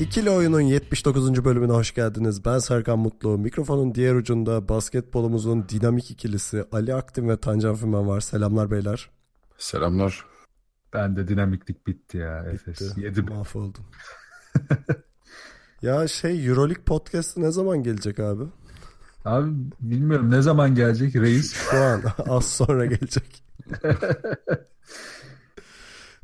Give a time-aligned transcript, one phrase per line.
[0.00, 1.44] İkili Oyun'un 79.
[1.44, 2.44] bölümüne hoş geldiniz.
[2.44, 3.38] Ben Serkan Mutlu.
[3.38, 8.20] Mikrofonun diğer ucunda basketbolumuzun dinamik ikilisi Ali Aktin ve Tancan Fümen var.
[8.20, 9.10] Selamlar beyler.
[9.58, 10.24] Selamlar.
[10.92, 12.80] Ben de dinamiklik bitti ya Efes.
[12.80, 13.00] Bitti.
[13.00, 13.28] Yedim.
[13.28, 13.84] Mahvoldum.
[15.82, 18.44] ya şey Euroleague podcast'ı ne zaman gelecek abi?
[19.24, 21.54] Abi bilmiyorum ne zaman gelecek reis.
[21.54, 23.44] Şu an az sonra gelecek.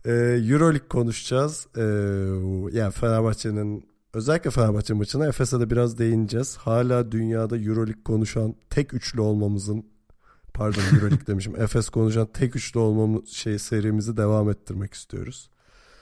[0.05, 0.13] Ee,
[0.51, 1.67] Euroleague konuşacağız.
[1.77, 1.83] Ee,
[2.79, 6.57] yani Fenerbahçe'nin özellikle Fenerbahçe maçına Efes'e de biraz değineceğiz.
[6.57, 9.87] Hala dünyada Euroleague konuşan tek üçlü olmamızın
[10.55, 11.61] pardon Euroleague demişim.
[11.61, 15.51] Efes konuşan tek üçlü olmamız şey serimizi devam ettirmek istiyoruz.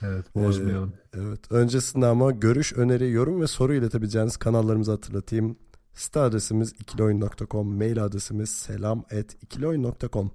[0.01, 0.93] Evet bozmayalım.
[1.13, 1.51] Evet.
[1.51, 5.57] Öncesinde ama görüş, öneri, yorum ve soru iletebileceğiniz kanallarımızı hatırlatayım.
[5.93, 10.31] Site adresimiz ikiloyun.com, mail adresimiz selam@ikiloyun.com.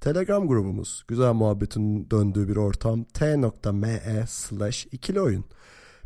[0.00, 5.44] Telegram grubumuz, güzel muhabbetin döndüğü bir ortam t.me slash ikili oyun.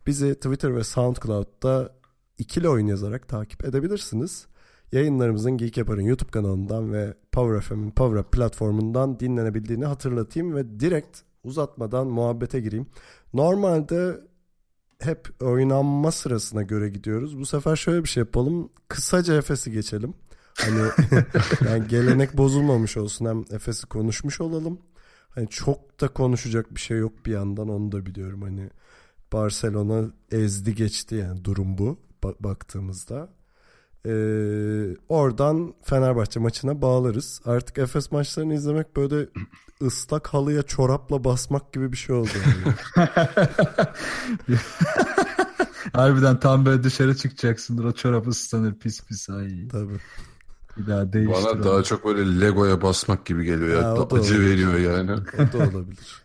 [0.06, 1.92] Bizi Twitter ve SoundCloud'da
[2.38, 4.46] ikili oyun yazarak takip edebilirsiniz.
[4.92, 11.20] Yayınlarımızın Geek Yapar'ın YouTube kanalından ve Power FM'in Power Up platformundan dinlenebildiğini hatırlatayım ve direkt
[11.44, 12.86] uzatmadan muhabbete gireyim.
[13.32, 14.20] Normalde
[15.00, 17.38] hep oynanma sırasına göre gidiyoruz.
[17.38, 18.70] Bu sefer şöyle bir şey yapalım.
[18.88, 20.14] Kısaca Efes'i geçelim.
[20.60, 20.80] Hani
[21.68, 23.26] yani gelenek bozulmamış olsun.
[23.26, 24.78] Hem Efes'i konuşmuş olalım.
[25.30, 28.42] Hani çok da konuşacak bir şey yok bir yandan onu da biliyorum.
[28.42, 28.70] Hani
[29.32, 33.28] Barcelona ezdi geçti yani durum bu ba- baktığımızda.
[34.06, 37.40] Ee, oradan Fenerbahçe maçına bağlarız.
[37.44, 39.28] Artık Efes maçlarını izlemek böyle
[39.82, 42.30] ıslak halıya çorapla basmak gibi bir şey oldu.
[42.46, 43.08] Yani.
[45.92, 49.68] Harbiden tam böyle dışarı çıkacaksındır o çorap ıslanır pis pis ay.
[49.68, 50.00] Tabii.
[50.78, 51.64] Bir daha değiştir Bana onu.
[51.64, 53.68] daha çok böyle Lego'ya basmak gibi geliyor.
[53.82, 53.82] Ya.
[53.82, 54.40] da Acı olabilir.
[54.50, 55.10] veriyor yani.
[55.12, 56.24] O da olabilir.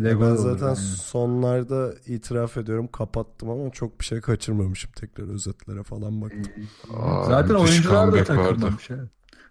[0.00, 0.76] Lego ben zaten yani.
[0.76, 6.42] sonlarda itiraf ediyorum kapattım ama çok bir şey kaçırmamışım tekrar özetlere falan baktım.
[6.96, 8.24] Aa, Zaten oyuncular da vardı.
[8.24, 8.90] takılmamış.
[8.90, 8.94] ha.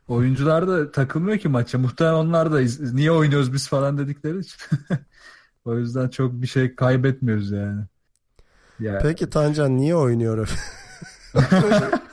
[0.07, 1.77] Oyuncular da takılmıyor ki maça.
[1.77, 4.57] Muhtemelen onlar da iz- niye oynuyoruz biz falan dedikleri için.
[5.65, 7.81] o yüzden çok bir şey kaybetmiyoruz yani.
[8.79, 10.49] Ya, Peki Tancan niye oynuyor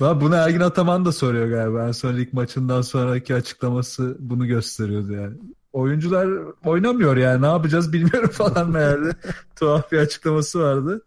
[0.00, 1.88] bunu Ergin Ataman da soruyor galiba.
[1.88, 5.36] En son lig maçından sonraki açıklaması bunu gösteriyordu yani.
[5.72, 6.28] Oyuncular
[6.64, 9.16] oynamıyor yani ne yapacağız bilmiyorum falan meğerde.
[9.56, 11.04] Tuhaf bir açıklaması vardı.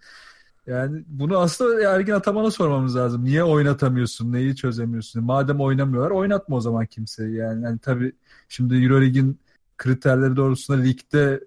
[0.68, 3.26] Yani bunu aslında Ergin Ataman'a sormamız lazım.
[3.26, 4.34] Niye oynatamıyorsun?
[4.34, 5.24] Neyi çözemiyorsun?
[5.24, 7.36] Madem oynamıyorlar oynatma o zaman kimseyi.
[7.36, 8.12] Yani, yani tabii
[8.50, 9.40] şimdi Eurolig'in
[9.78, 11.42] kriterleri doğrultusunda ligde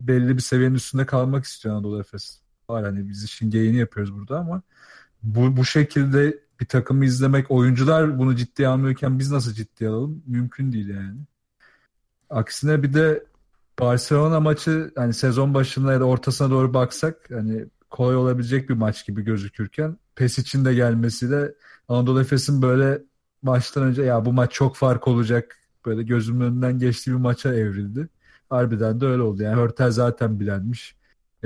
[0.00, 2.40] belli bir seviyenin üstünde kalmak istiyor Anadolu Efes.
[2.68, 4.62] Var hani biz işin geyini yapıyoruz burada ama
[5.22, 10.22] bu, bu şekilde bir takımı izlemek, oyuncular bunu ciddiye almıyorken biz nasıl ciddiye alalım?
[10.26, 11.18] Mümkün değil yani.
[12.30, 13.24] Aksine bir de
[13.78, 19.06] Barcelona maçı hani sezon başına ya da ortasına doğru baksak hani kolay olabilecek bir maç
[19.06, 21.54] gibi gözükürken PES için de gelmesiyle
[21.88, 23.02] Anadolu Efes'in böyle
[23.42, 25.56] maçtan önce ya bu maç çok fark olacak
[25.86, 28.08] böyle gözümün önünden geçtiği bir maça evrildi.
[28.50, 29.42] Harbiden de öyle oldu.
[29.42, 30.95] Yani Hörtel zaten bilenmiş.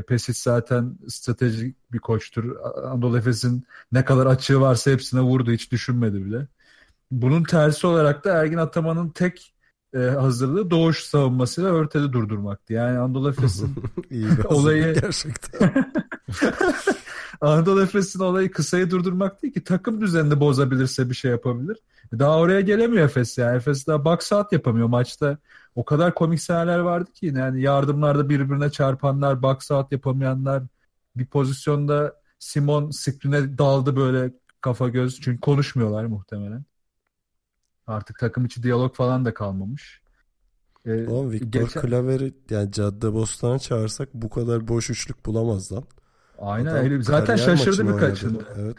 [0.01, 2.57] E, Pesic zaten stratejik bir koçtur.
[2.85, 5.53] Anadolu Efes'in ne kadar açığı varsa hepsine vurdu.
[5.53, 6.47] Hiç düşünmedi bile.
[7.11, 9.55] Bunun tersi olarak da Ergin Ataman'ın tek
[9.95, 12.73] e, hazırlığı doğuş savunmasıyla Hörtel'i durdurmaktı.
[12.73, 13.75] Yani Anadolu Efes'in
[14.45, 15.93] Olayı- gerçekten.
[17.41, 21.77] Anadolu Efes'in olayı kısayı durdurmak değil ki takım düzenini bozabilirse bir şey yapabilir.
[22.19, 23.57] Daha oraya gelemiyor Efes yani.
[23.57, 25.39] Efes daha box out yapamıyor maçta.
[25.75, 30.63] O kadar komik sahneler vardı ki yani yardımlarda birbirine çarpanlar, box out yapamayanlar.
[31.17, 35.21] Bir pozisyonda Simon screen'e daldı böyle kafa göz.
[35.21, 36.65] Çünkü konuşmuyorlar muhtemelen.
[37.87, 40.01] Artık takım içi diyalog falan da kalmamış.
[40.87, 45.85] Ee, Oğlum Victor geçen- Klaver'i yani Cadde Bostan'a çağırsak bu kadar boş üçlük bulamaz lan.
[46.41, 47.03] Aynen Adam öyle.
[47.03, 48.39] Zaten şaşırdı birkaçında.
[48.39, 48.55] oynadı.
[48.59, 48.77] Evet.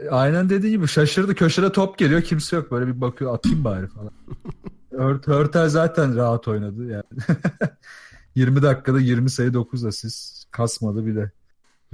[0.10, 1.34] Aynen dediği gibi şaşırdı.
[1.34, 2.22] Köşede top geliyor.
[2.22, 2.70] Kimse yok.
[2.70, 4.10] Böyle bir bakıyor atayım bari falan.
[4.92, 7.04] Hört, Hörtel zaten rahat oynadı yani.
[8.34, 10.50] 20 dakikada 20 sayı 9 asist.
[10.50, 11.30] Kasmadı bile.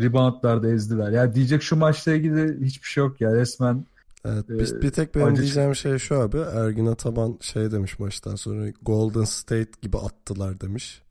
[0.00, 1.10] Reboundlarda ezdiler.
[1.10, 3.34] Ya diyecek şu maçla ilgili hiçbir şey yok ya.
[3.34, 3.86] Resmen
[4.24, 6.38] Evet, Ee, bir, bir tek benim acı- diyeceğim şey şu abi.
[6.38, 11.02] Ergin Ataman şey demiş maçtan sonra Golden State gibi attılar demiş.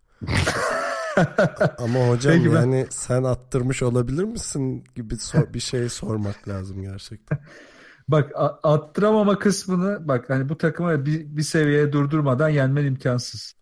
[1.77, 6.81] Ama hocam Peki ben- yani sen attırmış olabilir misin gibi sor- bir şey sormak lazım
[6.81, 7.39] gerçekten.
[8.07, 8.31] Bak
[8.63, 13.54] attıramama kısmını bak hani bu takımı bir, bir seviyeye durdurmadan yenmen imkansız.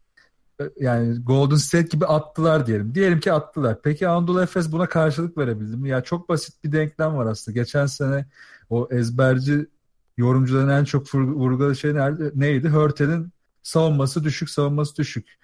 [0.79, 2.95] Yani Golden State gibi attılar diyelim.
[2.95, 3.81] Diyelim ki attılar.
[3.83, 5.89] Peki Anadolu Efes buna karşılık verebildi mi?
[5.89, 7.55] Ya çok basit bir denklem var aslında.
[7.59, 8.25] Geçen sene
[8.69, 9.67] o ezberci
[10.17, 12.69] yorumcuların en çok vur- vurguladığı şey nerede, neydi?
[12.69, 13.31] Hörtel'in
[13.63, 15.37] savunması düşük, savunması düşük.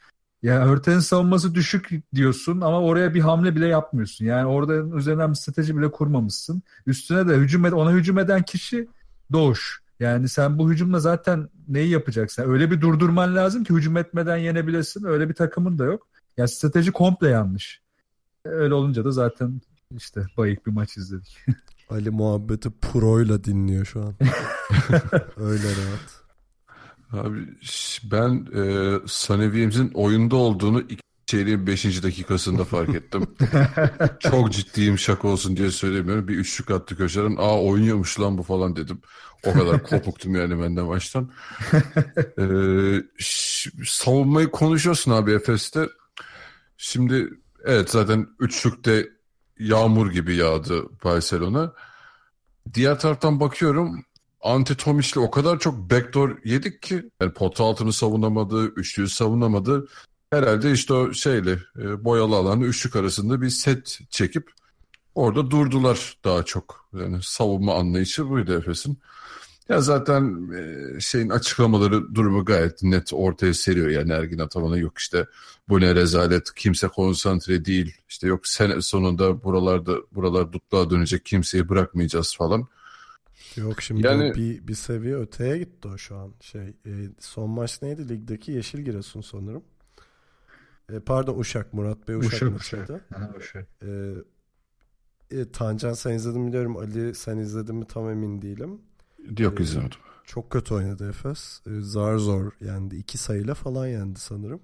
[0.44, 4.26] Ya Hörtel'in savunması düşük diyorsun ama oraya bir hamle bile yapmıyorsun.
[4.26, 6.62] Yani orada üzerinden bir strateji bile kurmamışsın.
[6.88, 8.88] Üstüne de hücum ed- ona hücum eden kişi
[9.32, 9.84] Doğuş.
[10.00, 12.44] Yani sen bu hücumla zaten neyi yapacaksın?
[12.52, 15.04] Öyle bir durdurman lazım ki hücum etmeden yenebilesin.
[15.06, 16.08] Öyle bir takımın da yok.
[16.38, 17.82] Ya strateji komple yanlış.
[18.46, 19.62] Öyle olunca da zaten
[19.98, 21.38] işte bayık bir maç izledik.
[21.90, 24.14] Ali muhabbeti pro'yla dinliyor şu an.
[25.38, 26.23] Öyle rahat.
[27.14, 27.40] Abi
[28.04, 32.04] ben e, Williams'in oyunda olduğunu ilk çeyreğin 5.
[32.04, 33.28] dakikasında fark ettim.
[34.20, 36.28] Çok ciddiyim şaka olsun diye söylemiyorum.
[36.28, 37.36] Bir üçlük attı köşeden.
[37.38, 39.02] Aa oynuyormuş lan bu falan dedim.
[39.46, 41.32] O kadar kopuktum yani benden baştan.
[42.40, 42.44] E,
[43.18, 45.88] ş- savunmayı konuşuyorsun abi Efes'te.
[46.78, 47.30] Şimdi
[47.66, 49.10] evet zaten üçlükte
[49.60, 51.74] yağmur gibi yağdı Barcelona.
[52.74, 54.06] Diğer taraftan bakıyorum
[54.44, 59.88] Ante Tomic'le o kadar çok backdoor yedik ki yani pot altını savunamadı, üçlüyü savunamadı.
[60.32, 64.52] Herhalde işte o şeyle e, boyalı alanı üçlük arasında bir set çekip
[65.16, 66.90] orada durdular daha çok.
[66.94, 69.00] Yani savunma anlayışı buydu Efes'in.
[69.70, 75.26] Ya zaten e, şeyin açıklamaları durumu gayet net ortaya seriyor yani Ergin Ataman'a yok işte
[75.70, 81.70] bu ne rezalet kimse konsantre değil işte yok sene sonunda buralarda buralar dutluğa dönecek kimseyi
[81.70, 82.68] bırakmayacağız falan.
[83.58, 86.34] Yok şimdi Yani- bir, bir seviye öteye gitti o şu an.
[86.42, 88.10] Şey e, son maç neydi?
[88.10, 89.64] Ligdeki Yeşil Giresun sanırım.
[90.92, 93.02] E, pardon Uşak Murat Bey Uşak, Uşak, maçıydı.
[93.14, 93.62] Ha, şey.
[93.82, 94.14] E,
[95.32, 96.78] e, Tancan sen izledin mi biliyorum.
[96.78, 98.82] Ali sen izledin mi tam emin değilim.
[99.40, 100.00] Yok Ee, izlemedim.
[100.26, 101.62] Çok kötü oynadı Efes.
[101.68, 102.96] E, zar zor yendi.
[102.96, 104.62] iki sayıyla falan yendi sanırım.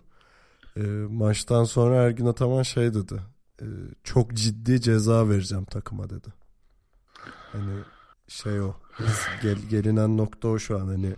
[0.77, 3.21] E, maçtan sonra Ergin Ataman şey dedi.
[3.61, 3.65] E,
[4.03, 6.27] çok ciddi ceza vereceğim takıma dedi.
[7.51, 7.71] Hani
[8.29, 8.73] şey o.
[9.41, 10.87] Gel, gelinen nokta o şu an.
[10.87, 11.15] Hani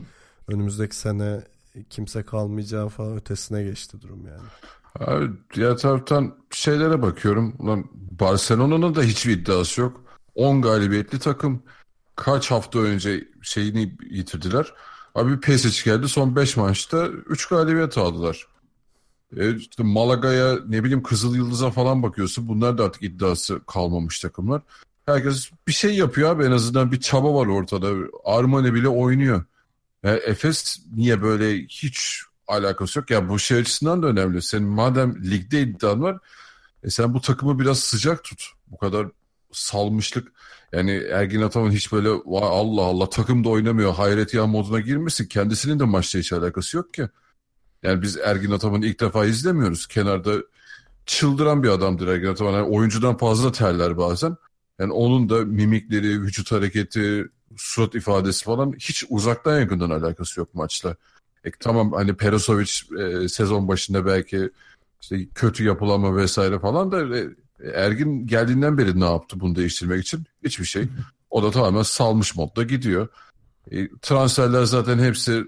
[0.48, 1.42] önümüzdeki sene
[1.90, 4.48] kimse kalmayacağı falan ötesine geçti durum yani.
[5.00, 7.56] Abi diğer taraftan şeylere bakıyorum.
[7.60, 10.04] Ulan Barcelona'nın da hiçbir iddiası yok.
[10.36, 11.64] 10 galibiyetli takım.
[12.16, 14.74] Kaç hafta önce şeyini yitirdiler.
[15.16, 18.48] Abi Pesic geldi son 5 maçta 3 galibiyet aldılar.
[19.38, 22.48] E işte Malaga'ya ne bileyim Kızıl Yıldız'a falan bakıyorsun.
[22.48, 24.62] Bunlar da artık iddiası kalmamış takımlar.
[25.06, 27.92] Herkes bir şey yapıyor abi en azından bir çaba var ortada.
[28.26, 29.44] Armani bile oynuyor.
[30.04, 33.10] Ya Efes niye böyle hiç alakası yok?
[33.10, 34.42] Ya bu şey açısından da önemli.
[34.42, 36.18] Senin madem ligde iddian var
[36.84, 38.44] e sen bu takımı biraz sıcak tut.
[38.68, 39.08] Bu kadar
[39.52, 40.32] salmışlık.
[40.74, 45.26] Yani Ergin Ataman hiç böyle "Vay Allah Allah takım da oynamıyor hayret ya moduna girmesin.
[45.28, 47.10] Kendisinin de maçla hiç alakası yok ki.
[47.84, 49.88] Yani biz Ergin Ataman'ı ilk defa izlemiyoruz.
[49.88, 50.32] Kenarda
[51.06, 52.54] çıldıran bir adamdır Ergin Ataman.
[52.54, 54.38] Yani oyuncudan fazla terler bazen.
[54.82, 60.96] Yani onun da mimikleri, vücut hareketi, surat ifadesi falan hiç uzaktan yakından alakası yok maçla.
[61.46, 64.50] E, tamam hani Perosovic e, sezon başında belki
[65.02, 67.30] işte kötü yapılama vesaire falan da e,
[67.74, 70.24] Ergin geldiğinden beri ne yaptı bunu değiştirmek için?
[70.44, 70.88] Hiçbir şey.
[71.30, 73.08] O da tamamen salmış modda gidiyor.
[73.72, 75.44] E, transferler zaten hepsi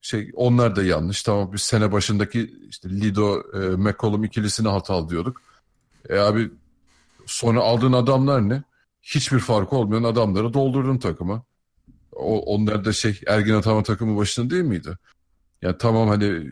[0.00, 1.22] şey onlar da yanlış.
[1.22, 5.42] Tamam biz sene başındaki işte Lido e, McCollum ikilisini hatalı diyorduk.
[6.08, 6.50] E abi
[7.28, 8.62] sonra aldığın adamlar ne?
[9.02, 11.42] Hiçbir farkı olmayan adamları doldurdun takıma.
[12.12, 14.98] O, onlar da şey Ergin Ataman takımı başında değil miydi?
[15.62, 16.50] Yani tamam hani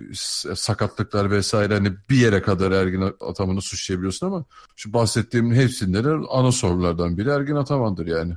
[0.54, 4.44] sakatlıklar vesaire hani bir yere kadar Ergin Ataman'ı suçlayabiliyorsun ama
[4.76, 8.34] şu bahsettiğimin hepsinde de ana sorulardan biri Ergin Ataman'dır yani.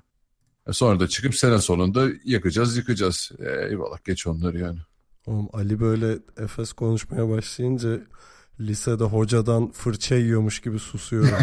[0.68, 3.32] E sonra da çıkıp sene sonunda yakacağız yıkacağız.
[3.40, 4.80] E, eyvallah geç onları yani.
[5.26, 8.00] Oğlum Ali böyle Efes konuşmaya başlayınca
[8.60, 11.30] lisede hocadan fırça yiyormuş gibi susuyorum.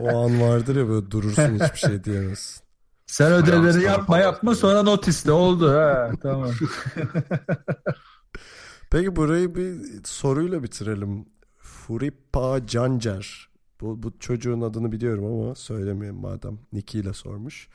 [0.00, 2.62] o an vardır ya böyle durursun hiçbir şey diyemezsin.
[3.06, 6.50] Sen ödevleri yapma yapma sonra not iste oldu ha tamam.
[8.90, 11.26] Peki burayı bir soruyla bitirelim.
[11.58, 13.48] Furipa Cancer.
[13.80, 16.58] Bu, bu çocuğun adını biliyorum ama söylemeyeyim madem.
[16.72, 17.68] Niki ile sormuş.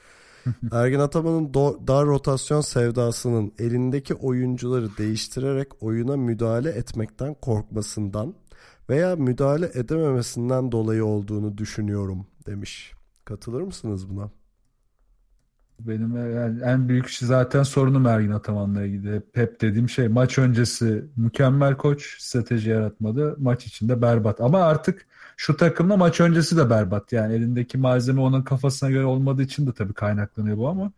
[0.71, 1.53] Ergin Ataman'ın
[1.87, 8.35] dar rotasyon sevdasının elindeki oyuncuları değiştirerek oyuna müdahale etmekten korkmasından
[8.89, 12.93] veya müdahale edememesinden dolayı olduğunu düşünüyorum demiş.
[13.25, 14.29] Katılır mısınız buna?
[15.79, 16.17] Benim
[16.63, 19.21] en büyük şey zaten sorunum Ergin Ataman'la ilgili.
[19.33, 23.35] Hep dediğim şey maç öncesi mükemmel koç strateji yaratmadı.
[23.39, 24.41] Maç içinde berbat.
[24.41, 27.11] Ama artık şu takımla maç öncesi de berbat.
[27.11, 30.91] Yani elindeki malzeme onun kafasına göre olmadığı için de tabii kaynaklanıyor bu ama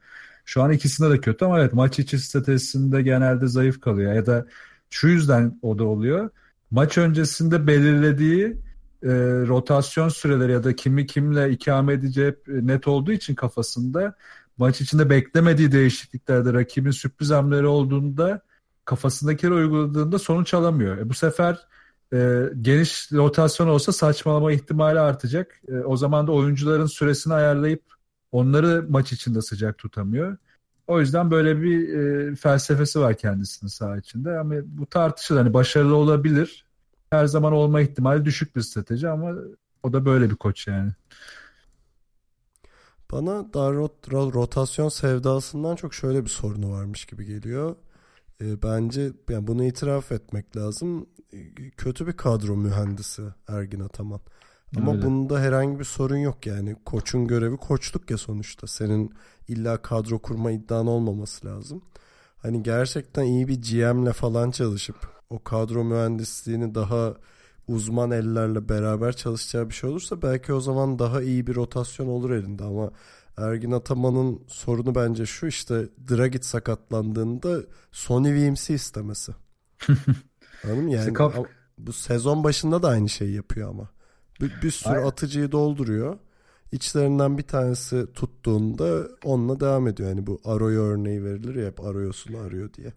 [0.45, 4.13] şu an ikisinde de kötü ama evet maç içi stratejisinde genelde zayıf kalıyor.
[4.13, 4.45] Ya da
[4.89, 6.29] şu yüzden o da oluyor.
[6.71, 8.45] Maç öncesinde belirlediği
[9.03, 9.09] e,
[9.47, 14.15] rotasyon süreleri ya da kimi kimle ikame edeceği net olduğu için kafasında
[14.57, 18.41] maç içinde beklemediği değişikliklerde rakibin sürpriz hamleleri olduğunda
[18.85, 20.97] kafasındakileri uyguladığında sonuç alamıyor.
[20.97, 21.57] E bu sefer
[22.13, 25.61] e, geniş rotasyon olsa saçmalama ihtimali artacak.
[25.67, 27.83] E, o zaman da oyuncuların süresini ayarlayıp
[28.31, 30.37] onları maç içinde sıcak tutamıyor.
[30.87, 34.39] O yüzden böyle bir e, felsefesi var kendisinin saha içinde.
[34.39, 35.39] Ama bu tartışılır.
[35.39, 36.65] Hani başarılı olabilir.
[37.09, 39.33] Her zaman olma ihtimali düşük bir strateji ama
[39.83, 40.91] o da böyle bir koç yani.
[43.11, 47.75] Bana daha rot, rotasyon sevdasından çok şöyle bir sorunu varmış gibi geliyor.
[48.41, 51.05] E, bence yani bunu itiraf etmek lazım.
[51.33, 54.19] E, kötü bir kadro mühendisi Ergin Ataman.
[54.77, 55.05] Ama Öyle.
[55.05, 56.75] bunda herhangi bir sorun yok yani.
[56.85, 58.67] Koçun görevi koçluk ya sonuçta.
[58.67, 59.13] Senin
[59.47, 61.81] illa kadro kurma iddian olmaması lazım.
[62.37, 64.95] Hani gerçekten iyi bir GM'le falan çalışıp
[65.29, 67.15] o kadro mühendisliğini daha
[67.67, 72.31] uzman ellerle beraber çalışacağı bir şey olursa belki o zaman daha iyi bir rotasyon olur
[72.31, 72.91] elinde ama
[73.37, 79.31] Ergin Ataman'ın sorunu bence şu işte Dragit sakatlandığında Sony VMC istemesi.
[80.63, 80.91] Anladın mı?
[80.91, 81.13] Yani
[81.77, 83.89] bu sezon başında da aynı şeyi yapıyor ama.
[84.41, 85.07] Bir, bir sürü Aynen.
[85.07, 86.17] atıcıyı dolduruyor.
[86.71, 90.09] İçlerinden bir tanesi tuttuğunda onunla devam ediyor.
[90.09, 92.93] Yani bu Arroyo örneği verilir ya hep Arroyo'sunu arıyor diye.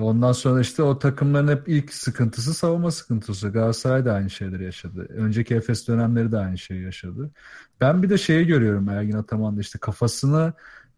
[0.00, 3.48] Ondan sonra işte o takımların hep ilk sıkıntısı savunma sıkıntısı.
[3.48, 5.06] Galatasaray da aynı şeyleri yaşadı.
[5.08, 7.30] Önceki Efes dönemleri de aynı şeyi yaşadı.
[7.80, 10.52] Ben bir de şeyi görüyorum Ergin Ataman'da işte kafasını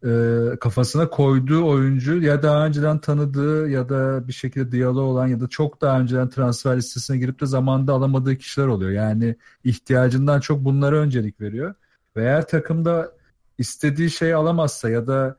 [0.05, 0.11] e,
[0.61, 5.49] kafasına koyduğu oyuncu ya daha önceden tanıdığı ya da bir şekilde diyalog olan ya da
[5.49, 8.91] çok daha önceden transfer listesine girip de zamanda alamadığı kişiler oluyor.
[8.91, 11.75] Yani ihtiyacından çok bunlara öncelik veriyor.
[12.17, 13.13] Ve eğer takımda
[13.59, 15.37] istediği şeyi alamazsa ya da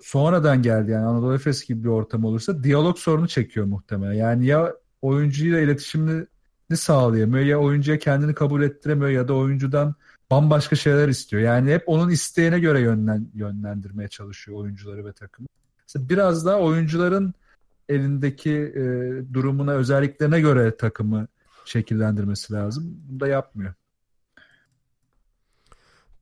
[0.00, 4.12] sonradan geldi yani Anadolu Efes gibi bir ortam olursa diyalog sorunu çekiyor muhtemelen.
[4.12, 6.26] Yani ya oyuncuyla iletişimini
[6.74, 9.94] sağlayamıyor ya oyuncuya kendini kabul ettiremiyor ya da oyuncudan
[10.30, 11.42] bambaşka şeyler istiyor.
[11.42, 15.48] Yani hep onun isteğine göre yönlen, yönlendirmeye çalışıyor oyuncuları ve takımı.
[15.86, 17.34] İşte biraz daha oyuncuların
[17.88, 18.82] elindeki e,
[19.34, 21.28] durumuna, özelliklerine göre takımı
[21.64, 22.96] şekillendirmesi lazım.
[23.08, 23.74] Bunu da yapmıyor.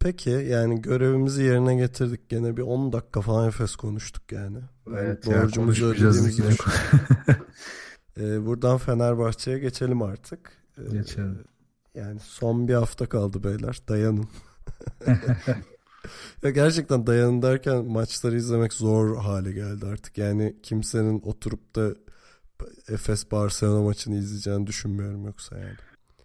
[0.06, 2.28] Peki yani görevimizi yerine getirdik.
[2.28, 4.58] Gene bir 10 dakika falan Efes konuştuk yani.
[4.88, 6.42] Evet, yani borcumuzu ödediğimizi
[8.20, 10.52] ee, buradan Fenerbahçe'ye geçelim artık.
[10.78, 11.44] Ee, geçelim.
[11.94, 13.80] Yani son bir hafta kaldı beyler.
[13.88, 14.28] Dayanın.
[16.42, 20.18] ya gerçekten dayanın derken maçları izlemek zor hale geldi artık.
[20.18, 21.94] Yani kimsenin oturup da
[22.88, 25.76] Efes Barcelona maçını izleyeceğini düşünmüyorum yoksa yani.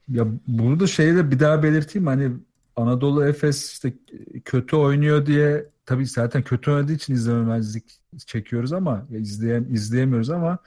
[0.08, 2.32] Ya bunu da şeyde bir daha belirteyim hani
[2.76, 3.94] Anadolu Efes işte
[4.46, 10.58] kötü oynuyor diye tabii zaten kötü oynadığı için izlememezlik çekiyoruz ama izleyen izleyemiyoruz ama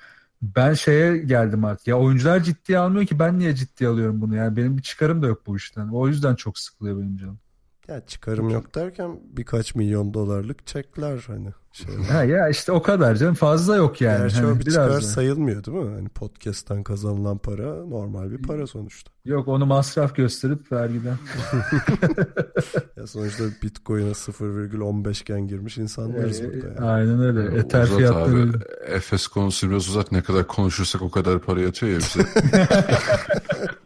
[0.42, 1.86] ben şeye geldim artık.
[1.86, 4.36] Ya oyuncular ciddiye almıyor ki ben niye ciddiye alıyorum bunu?
[4.36, 5.88] Yani benim bir çıkarım da yok bu işten.
[5.88, 7.40] O yüzden çok sıkılıyor benim canım.
[7.88, 11.48] Ya çıkarım yok derken birkaç milyon dolarlık çekler hani.
[11.72, 11.96] Şey.
[11.96, 14.18] Ha ya işte o kadar canım fazla yok yani.
[14.18, 15.00] Gerçi hani o bir çıkar da.
[15.00, 15.94] sayılmıyor değil mi?
[15.94, 19.10] Hani podcast'tan kazanılan para normal bir para sonuçta.
[19.24, 21.16] Yok onu masraf gösterip vergiden.
[22.96, 26.66] ya sonuçta Bitcoin'e 0,15 iken girmiş insanlarız ee, burada.
[26.66, 26.80] Yani.
[26.80, 27.58] Aynen öyle.
[27.58, 28.42] Ether fiyatları.
[28.42, 32.20] Abi, Efes konusu biraz uzat ne kadar konuşursak o kadar para yatıyor ya bize.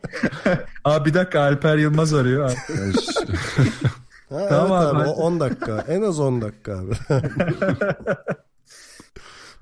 [0.84, 2.52] Abi bir dakika Alper Yılmaz arıyor.
[4.28, 5.84] Ha, tamam evet abi, abi 10 dakika.
[5.88, 6.94] En az 10 dakika abi.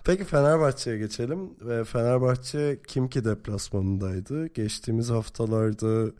[0.04, 1.50] Peki Fenerbahçe'ye geçelim.
[1.60, 4.46] Ve Fenerbahçe Kimki deplasmanındaydı.
[4.46, 6.10] Geçtiğimiz haftalarda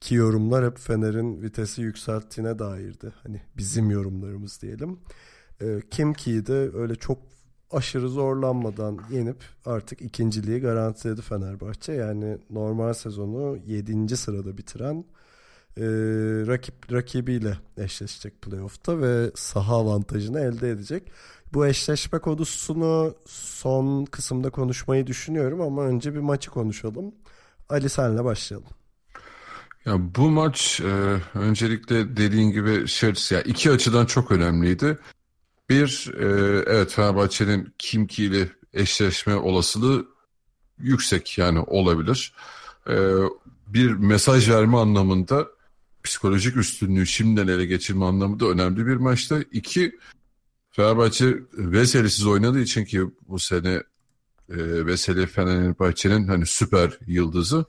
[0.00, 3.12] ki yorumlar hep Fener'in vitesi yükselttiğine dairdi.
[3.22, 5.00] Hani bizim yorumlarımız diyelim.
[5.62, 7.18] Ee, Kimki'yi de öyle çok
[7.70, 11.92] aşırı zorlanmadan yenip artık ikinciliği garantiledi Fenerbahçe.
[11.92, 14.16] Yani normal sezonu 7.
[14.16, 15.04] sırada bitiren
[15.76, 15.84] e,
[16.46, 21.12] rakip rakibiyle eşleşecek playoff'ta ve saha avantajını elde edecek.
[21.52, 27.14] Bu eşleşme konusunu son kısımda konuşmayı düşünüyorum ama önce bir maçı konuşalım.
[27.68, 28.68] Ali senle başlayalım.
[29.84, 34.98] Ya bu maç e, öncelikle dediğin gibi şey ya iki açıdan çok önemliydi.
[35.68, 36.24] Bir e,
[36.66, 40.06] evet Fenerbahçe'nin Kimki ile eşleşme olasılığı
[40.78, 42.32] yüksek yani olabilir.
[42.88, 42.94] E,
[43.66, 45.48] bir mesaj verme anlamında
[46.02, 49.38] psikolojik üstünlüğü şimdiden ele geçirme anlamında önemli bir maçta.
[49.52, 49.98] İki,
[50.70, 53.82] Fenerbahçe Veseli'siz oynadığı için ki bu sene
[54.48, 57.64] e, Veseli Fenerbahçe'nin hani süper yıldızı.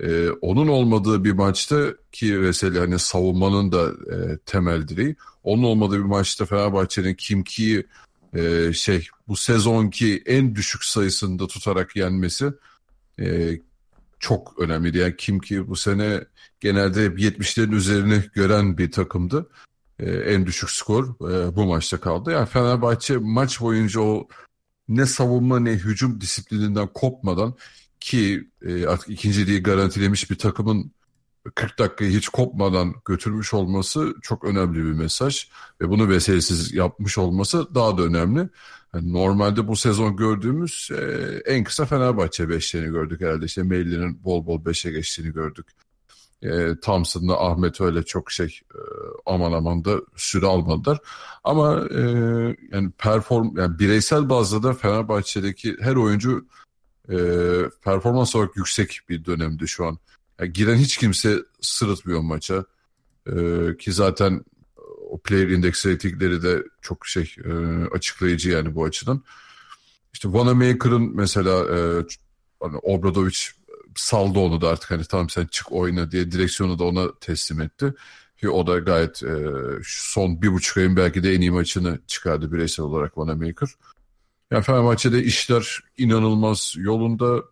[0.00, 5.16] E, onun olmadığı bir maçta ki Veseli hani savunmanın da e, temel direği.
[5.42, 7.86] Onun olmadığı bir maçta Fenerbahçe'nin Kimki'yi
[8.34, 12.52] e, şey bu sezonki en düşük sayısında tutarak yenmesi
[13.20, 13.58] e,
[14.18, 14.98] çok önemliydi.
[14.98, 16.24] Yani Kimki bu sene
[16.60, 19.48] genelde 70'lerin üzerine gören bir takımdı.
[19.98, 22.30] E, en düşük skor e, bu maçta kaldı.
[22.30, 24.28] Yani Fenerbahçe maç boyunca o
[24.88, 27.54] ne savunma ne hücum disiplininden kopmadan
[28.04, 30.92] ki e, artık ikinciliği garantilemiş bir takımın
[31.54, 35.48] 40 dakikayı hiç kopmadan götürmüş olması çok önemli bir mesaj.
[35.80, 38.48] Ve bunu vesilesiz yapmış olması daha da önemli.
[38.94, 41.02] Yani normalde bu sezon gördüğümüz e,
[41.46, 43.44] en kısa Fenerbahçe beşlerini gördük herhalde.
[43.44, 45.66] İşte Meyli'nin bol bol beşe geçtiğini gördük.
[46.42, 48.80] E, Thompson'la Ahmet öyle çok şey e,
[49.26, 50.98] aman aman da süre almadılar.
[51.44, 52.00] Ama e,
[52.72, 56.46] yani perform yani bireysel bazda da Fenerbahçe'deki her oyuncu
[57.10, 57.16] e,
[57.84, 59.98] performans olarak yüksek bir dönemde şu an.
[60.40, 62.64] Yani giren hiç kimse sırıtmıyor maça.
[63.26, 63.32] E,
[63.78, 64.44] ki zaten
[65.10, 67.50] o player index ratingleri de çok şey e,
[67.84, 69.22] açıklayıcı yani bu açıdan.
[70.12, 72.04] İşte Vanamaker'ın mesela e,
[72.60, 73.38] hani Obradovic
[73.94, 77.94] saldı onu da artık hani tamam sen çık oyna diye direksiyonu da ona teslim etti.
[78.40, 79.36] Ki o da gayet e,
[79.84, 83.68] son bir buçuk ayın belki de en iyi maçını çıkardı bireysel olarak Vanamaker.
[84.50, 87.42] Yani Fenerbahçe'de işler inanılmaz yolunda.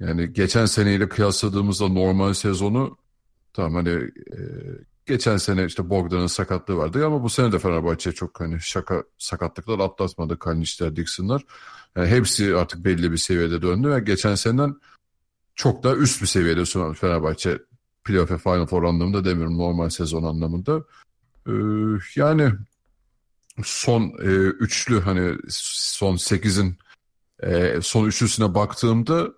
[0.00, 2.96] Yani geçen seneyle kıyasladığımızda normal sezonu
[3.52, 4.38] tamam hani e,
[5.06, 9.78] geçen sene işte Bogdan'ın sakatlığı vardı ama bu sene de Fenerbahçe çok hani şaka sakatlıklar
[9.78, 11.44] atlatmadı Kaliniçler, Dixon'lar.
[11.96, 14.76] Yani hepsi artık belli bir seviyede döndü ve geçen seneden
[15.54, 17.58] çok daha üst bir seviyede sunan Fenerbahçe
[18.04, 20.84] playoff ve Final Four anlamında demiyorum normal sezon anlamında.
[21.46, 21.52] Ee,
[22.16, 22.52] yani
[23.62, 24.30] son e,
[24.60, 26.78] üçlü hani son sekizin
[27.42, 29.28] e, son üçlüsüne baktığımda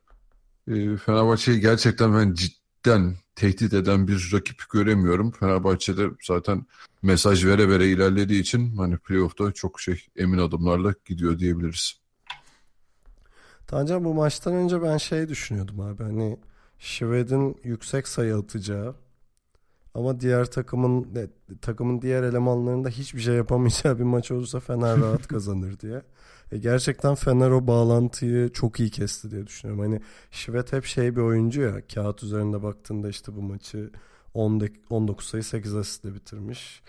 [0.69, 5.31] e, Fenerbahçe'yi gerçekten ben cidden tehdit eden bir rakip göremiyorum.
[5.31, 6.67] Fenerbahçe'de zaten
[7.03, 12.01] mesaj vere vere ilerlediği için hani playoff'ta çok şey emin adımlarla gidiyor diyebiliriz.
[13.67, 16.39] Tancan bu maçtan önce ben şey düşünüyordum abi hani
[16.79, 18.95] Şved'in yüksek sayı atacağı
[19.97, 21.09] ama diğer takımın
[21.63, 26.03] takımın diğer elemanlarında hiçbir şey yapamayacağı bir maç olursa Fener rahat kazanır diye.
[26.53, 29.85] E gerçekten Fener o bağlantıyı çok iyi kesti diye düşünüyorum.
[29.85, 33.91] Hani Şivet hep şey bir oyuncu ya kağıt üzerinde baktığında işte bu maçı
[34.35, 36.83] 10 19 sayı 8 asistle bitirmiş.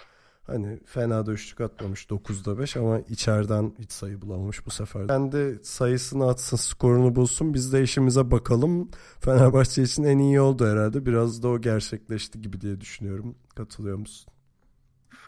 [0.47, 5.07] Hani fena da üçlük atmamış 9'da 5 ama içeriden hiç sayı bulamamış bu sefer.
[5.07, 7.53] Kendi sayısını atsın, skorunu bulsun.
[7.53, 8.89] Biz de işimize bakalım.
[9.19, 11.05] Fenerbahçe için en iyi oldu herhalde.
[11.05, 13.35] Biraz da o gerçekleşti gibi diye düşünüyorum.
[13.55, 14.33] Katılıyor musun?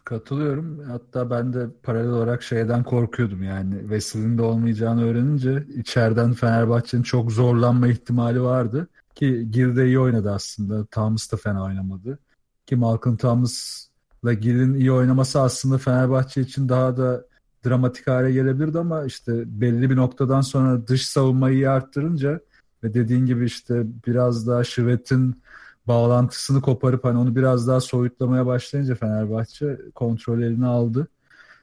[0.05, 0.79] Katılıyorum.
[0.79, 3.79] Hatta ben de paralel olarak şeyden korkuyordum yani.
[3.79, 8.87] Wesley'nin de olmayacağını öğrenince içeriden Fenerbahçe'nin çok zorlanma ihtimali vardı.
[9.15, 10.85] Ki Girde iyi oynadı aslında.
[10.85, 12.19] Thomas da fena oynamadı.
[12.65, 13.88] Ki Malcolm Thomas'la
[14.23, 17.25] Gir'in iyi oynaması aslında Fenerbahçe için daha da
[17.65, 22.39] dramatik hale gelebilirdi ama işte belli bir noktadan sonra dış savunmayı arttırınca
[22.83, 25.41] ve dediğin gibi işte biraz daha Şivet'in
[25.87, 31.07] bağlantısını koparıp hani onu biraz daha soyutlamaya başlayınca Fenerbahçe kontrol eline aldı.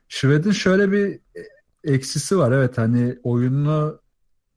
[0.08, 1.20] Şved'in şöyle bir
[1.84, 2.52] eksisi var.
[2.52, 4.00] Evet hani oyununu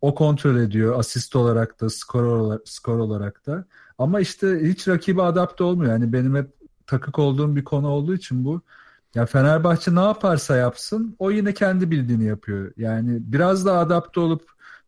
[0.01, 3.65] o kontrol ediyor asist olarak da skor olarak, skor olarak da.
[3.97, 5.91] Ama işte hiç rakibe adapte olmuyor.
[5.91, 6.58] Yani benim hep
[6.89, 8.61] takık olduğum bir konu olduğu için bu.
[9.15, 12.71] Ya Fenerbahçe ne yaparsa yapsın o yine kendi bildiğini yapıyor.
[12.77, 14.43] Yani biraz daha adapte olup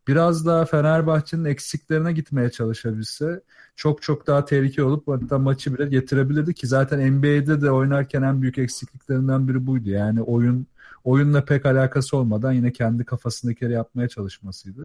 [0.08, 3.42] biraz daha Fenerbahçe'nin eksiklerine gitmeye çalışabilse
[3.76, 8.42] çok çok daha tehlikeli olup hatta maçı bile getirebilirdi ki zaten NBA'de de oynarken en
[8.42, 9.90] büyük eksikliklerinden biri buydu.
[9.90, 10.66] Yani oyun
[11.04, 14.82] oyunla pek alakası olmadan yine kendi kafasındakileri yapmaya çalışmasıydı.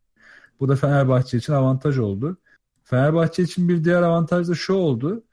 [0.60, 2.38] Bu da Fenerbahçe için avantaj oldu.
[2.84, 5.24] Fenerbahçe için bir diğer avantaj da şu oldu.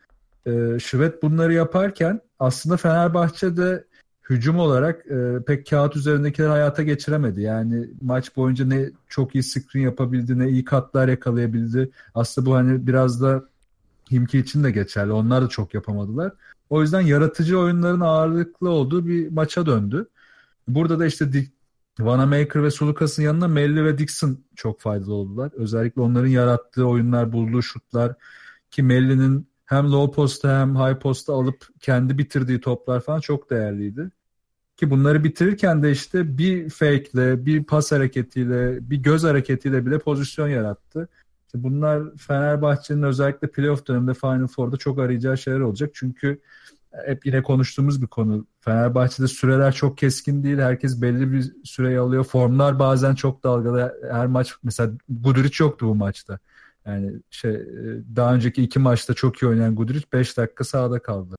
[0.46, 3.84] E, Şivet bunları yaparken aslında Fenerbahçe de
[4.30, 7.42] hücum olarak e, pek kağıt üzerindekileri hayata geçiremedi.
[7.42, 11.90] Yani maç boyunca ne çok iyi screen yapabildi ne iyi katlar yakalayabildi.
[12.14, 13.44] Aslında bu hani biraz da
[14.10, 15.12] Himki için de geçerli.
[15.12, 16.32] Onlar da çok yapamadılar.
[16.70, 20.08] O yüzden yaratıcı oyunların ağırlıklı olduğu bir maça döndü.
[20.68, 21.32] Burada da işte
[22.00, 25.52] Vanamaker ve Sulukas'ın yanına Melli ve Dixon çok faydalı oldular.
[25.54, 28.14] Özellikle onların yarattığı oyunlar, bulduğu şutlar
[28.70, 34.10] ki Melli'nin hem low posta hem high posta alıp kendi bitirdiği toplar falan çok değerliydi.
[34.76, 39.98] Ki bunları bitirirken de işte bir fake ile, bir pas hareketiyle, bir göz hareketiyle bile
[39.98, 41.08] pozisyon yarattı.
[41.46, 45.90] İşte bunlar Fenerbahçe'nin özellikle playoff döneminde Final Four'da çok arayacağı şeyler olacak.
[45.94, 46.40] Çünkü
[47.06, 48.46] hep yine konuştuğumuz bir konu.
[48.60, 50.58] Fenerbahçe'de süreler çok keskin değil.
[50.58, 52.24] Herkes belli bir süreyi alıyor.
[52.24, 54.00] Formlar bazen çok dalgalı.
[54.10, 56.38] Her maç mesela Guduric yoktu bu maçta.
[56.86, 57.52] Yani şey
[58.16, 61.36] daha önceki iki maçta çok iyi oynayan Guduric 5 dakika sahada kaldı.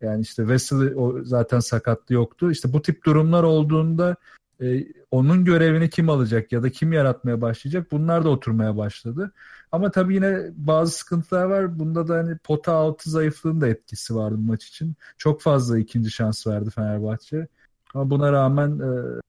[0.00, 2.50] Yani işte Wesley o zaten sakatlı yoktu.
[2.50, 4.16] İşte bu tip durumlar olduğunda
[4.60, 9.32] e, onun görevini kim alacak ya da kim yaratmaya başlayacak bunlar da oturmaya başladı.
[9.72, 11.78] Ama tabii yine bazı sıkıntılar var.
[11.78, 14.94] Bunda da hani pota altı zayıflığın da etkisi vardı maç için.
[15.18, 17.48] Çok fazla ikinci şans verdi Fenerbahçe.
[17.94, 19.20] Ama buna rağmen e,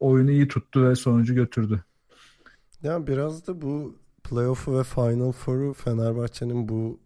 [0.00, 1.84] oyunu iyi tuttu ve sonucu götürdü.
[2.82, 4.01] Ya biraz da bu
[4.32, 7.00] playoff'u ve Final Four'u Fenerbahçe'nin bu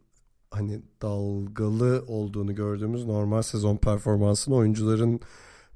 [0.50, 5.20] hani dalgalı olduğunu gördüğümüz normal sezon performansını oyuncuların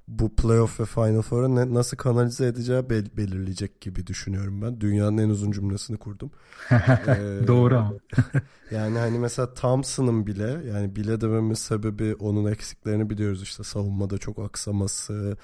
[0.09, 4.81] bu playoff ve Final Four'a ne, nasıl kanalize edeceği bel, belirleyecek gibi düşünüyorum ben.
[4.81, 6.31] Dünyanın en uzun cümlesini kurdum.
[6.71, 7.93] ee, Doğru ama.
[8.71, 14.39] yani hani mesela Thompson'ın bile yani bile dememin sebebi onun eksiklerini biliyoruz işte savunmada çok
[14.39, 15.37] aksaması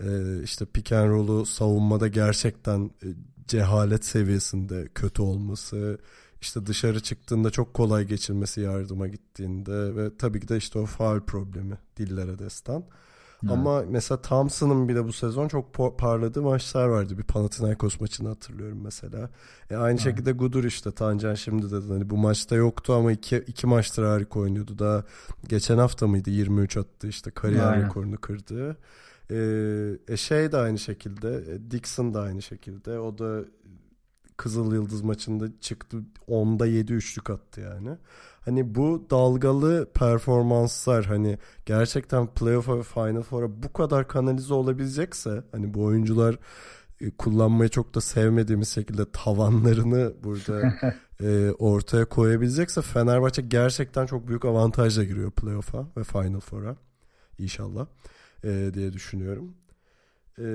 [0.00, 3.06] e, işte pick and roll'u savunmada gerçekten e,
[3.48, 5.98] cehalet seviyesinde kötü olması
[6.40, 11.20] işte dışarı çıktığında çok kolay geçilmesi yardıma gittiğinde ve tabii ki de işte o faal
[11.20, 12.84] problemi dillere destan.
[13.42, 13.52] Evet.
[13.52, 17.18] Ama mesela Thompson'ın bile bu sezon çok parladığı maçlar vardı.
[17.18, 19.30] Bir Panathinaikos maçını hatırlıyorum mesela.
[19.70, 20.00] E aynı evet.
[20.00, 24.40] şekilde Gudur işte Tancan şimdi dedi hani bu maçta yoktu ama iki, iki maçtır harika
[24.40, 24.78] oynuyordu.
[24.78, 25.04] Daha
[25.48, 27.86] geçen hafta mıydı 23 attı işte kariyer Aynen.
[27.86, 28.76] rekorunu kırdı.
[29.30, 32.98] Ee, e şey de aynı şekilde e, Dixon da aynı şekilde.
[32.98, 33.44] O da
[34.36, 35.96] Kızıl Yıldız maçında çıktı
[36.28, 37.96] 10'da 7 üçlük attı yani.
[38.40, 45.74] Hani bu dalgalı performanslar hani gerçekten playoff'a ve Final Four'a bu kadar kanalize olabilecekse hani
[45.74, 46.38] bu oyuncular
[47.00, 50.74] e, kullanmayı çok da sevmediğimiz şekilde tavanlarını burada
[51.22, 56.76] e, ortaya koyabilecekse Fenerbahçe gerçekten çok büyük avantajla giriyor playoff'a ve Final Four'a.
[57.38, 57.86] İnşallah
[58.44, 59.54] e, diye düşünüyorum.
[60.38, 60.46] E,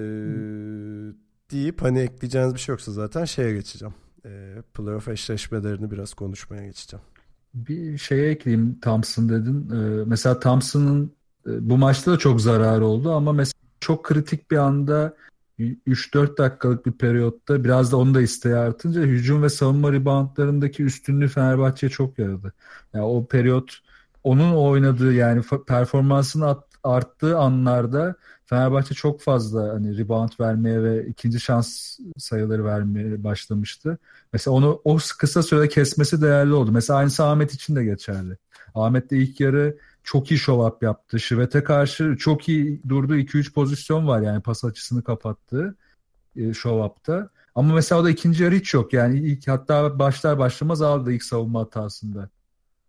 [1.51, 3.93] deyip hani ekleyeceğiniz bir şey yoksa zaten şeye geçeceğim.
[4.25, 7.05] E, playoff eşleşmelerini biraz konuşmaya geçeceğim.
[7.53, 9.69] Bir şeye ekleyeyim Thompson dedin.
[9.69, 11.11] Ee, mesela Thompson'ın
[11.47, 15.15] e, bu maçta da çok zararı oldu ama mesela çok kritik bir anda
[15.59, 21.27] 3-4 dakikalık bir periyotta biraz da onu da isteği artınca hücum ve savunma reboundlarındaki üstünlüğü
[21.27, 22.53] Fenerbahçe'ye çok yaradı.
[22.93, 23.77] Yani o periyot
[24.23, 26.45] onun oynadığı yani performansının
[26.83, 28.15] arttığı anlarda
[28.45, 33.97] Fenerbahçe çok fazla hani rebound vermeye ve ikinci şans sayıları vermeye başlamıştı.
[34.33, 36.71] Mesela onu o kısa sürede kesmesi değerli oldu.
[36.71, 38.37] Mesela aynısı Ahmet için de geçerli.
[38.75, 41.19] Ahmet de ilk yarı çok iyi show up yaptı.
[41.19, 45.75] Şivet'e karşı çok iyi durduğu 2-3 pozisyon var yani pas açısını kapattığı
[46.35, 47.29] e, show up'ta.
[47.55, 48.93] Ama mesela o da ikinci yarı hiç yok.
[48.93, 52.29] Yani ilk hatta başlar başlamaz aldı ilk savunma hatasında.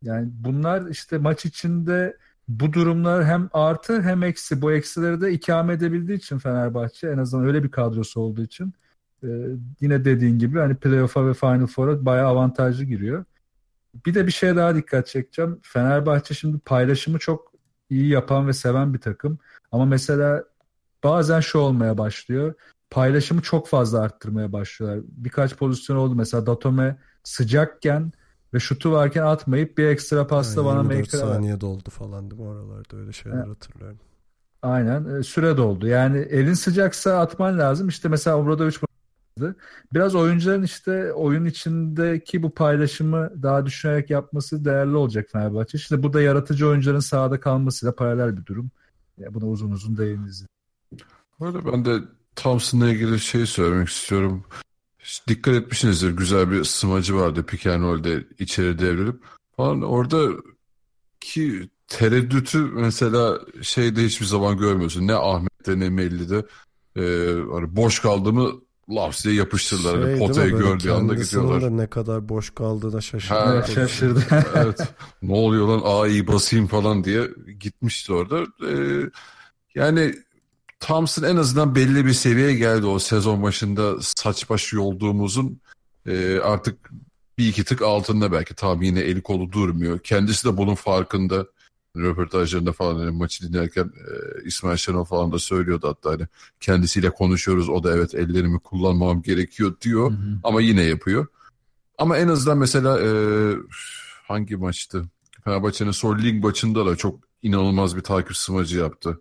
[0.02, 2.16] Yani bunlar işte maç içinde
[2.48, 4.62] bu durumlar hem artı hem eksi.
[4.62, 8.72] Bu eksileri de ikame edebildiği için Fenerbahçe en azından öyle bir kadrosu olduğu için
[9.24, 9.28] e,
[9.80, 13.24] yine dediğin gibi hani playoff'a ve Final Four'a bayağı avantajlı giriyor.
[14.06, 15.58] Bir de bir şeye daha dikkat çekeceğim.
[15.62, 17.52] Fenerbahçe şimdi paylaşımı çok
[17.90, 19.38] iyi yapan ve seven bir takım.
[19.72, 20.44] Ama mesela
[21.04, 22.54] bazen şu olmaya başlıyor.
[22.90, 25.04] Paylaşımı çok fazla arttırmaya başlıyorlar.
[25.08, 26.14] Birkaç pozisyon oldu.
[26.14, 28.12] Mesela Datome sıcakken
[28.54, 32.48] ve şutu varken atmayıp bir ekstra pasta yani bana maker saniye doldu falan değil mi
[32.48, 33.48] oralarda öyle şeyler evet.
[33.48, 33.98] hatırlıyorum.
[34.62, 35.86] Aynen e, süre doldu.
[35.86, 37.88] Yani elin sıcaksa atman lazım.
[37.88, 38.78] İşte mesela Obradoviç
[39.92, 45.78] Biraz oyuncuların işte oyun içindeki bu paylaşımı daha düşünerek yapması değerli olacak Fenerbahçe.
[45.78, 48.70] İşte bu da yaratıcı oyuncuların sahada kalmasıyla paralel bir durum.
[49.18, 50.46] Ya buna uzun uzun değiniriz.
[51.40, 51.98] Böyle ben de
[52.36, 54.44] Thompson'la ilgili şey söylemek istiyorum.
[55.28, 59.22] Dikkat etmişsinizdir güzel bir smacı vardı pick and roll'de içeri devrilip
[59.56, 60.28] falan orada
[61.20, 65.06] ki tereddütü mesela şeyde hiçbir zaman görmüyorsun.
[65.06, 66.46] Ne Ahmet'te ne Melli'de
[66.96, 68.52] ee, hani boş kaldığımı
[68.90, 69.94] laps diye yapıştırdılar.
[69.94, 71.62] Hani şey, hani potayı gördüğü anda gidiyorlar.
[71.62, 73.34] da ne kadar boş kaldığına şaşırdı.
[73.34, 74.20] Ha, şaşırdı.
[74.54, 74.80] evet.
[75.22, 77.28] Ne oluyor lan A'yı basayım falan diye
[77.60, 78.46] gitmişti orada.
[78.68, 79.10] Ee,
[79.74, 80.14] yani
[80.82, 85.60] Thompson en azından belli bir seviyeye geldi o sezon başında saç baş yolduğumuzun
[86.06, 86.90] e, artık
[87.38, 89.98] bir iki tık altında belki tam yine eli kolu durmuyor.
[89.98, 91.46] Kendisi de bunun farkında.
[91.96, 94.12] Röportajlarında falan hani maçı dinlerken e,
[94.44, 96.26] İsmail Şenol falan da söylüyordu hatta hani
[96.60, 100.38] kendisiyle konuşuyoruz o da evet ellerimi kullanmam gerekiyor diyor hı hı.
[100.44, 101.26] ama yine yapıyor.
[101.98, 103.10] Ama en azından mesela e,
[104.28, 105.04] hangi maçtı?
[105.44, 109.20] Fenerbahçe'nin Sol Lig maçında da çok inanılmaz bir takip smacı yaptı.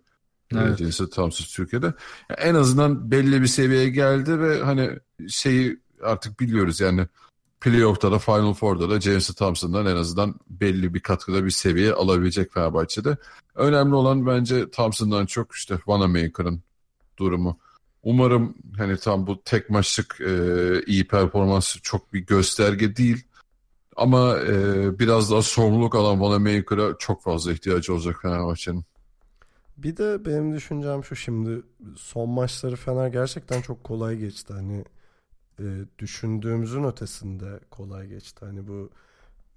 [0.58, 0.78] Evet.
[0.78, 1.86] Derecesi tamsız Türkiye'de.
[2.30, 4.90] Yani en azından belli bir seviyeye geldi ve hani
[5.28, 7.06] şeyi artık biliyoruz yani
[7.60, 12.52] playoff'ta da Final Four'da da James Thompson'dan en azından belli bir katkıda bir seviye alabilecek
[12.52, 13.16] Fenerbahçe'de.
[13.54, 16.62] Önemli olan bence Thompson'dan çok işte Vanamaker'ın
[17.18, 17.58] durumu.
[18.02, 23.24] Umarım hani tam bu tek maçlık e, iyi performans çok bir gösterge değil.
[23.96, 24.54] Ama e,
[24.98, 28.84] biraz daha sorumluluk alan Vanamaker'a çok fazla ihtiyacı olacak Fenerbahçe'nin.
[29.82, 31.62] Bir de benim düşüncem şu şimdi
[31.96, 34.52] son maçları Fener gerçekten çok kolay geçti.
[34.52, 34.84] Hani
[35.60, 35.64] e,
[35.98, 38.44] düşündüğümüzün ötesinde kolay geçti.
[38.44, 38.90] Hani bu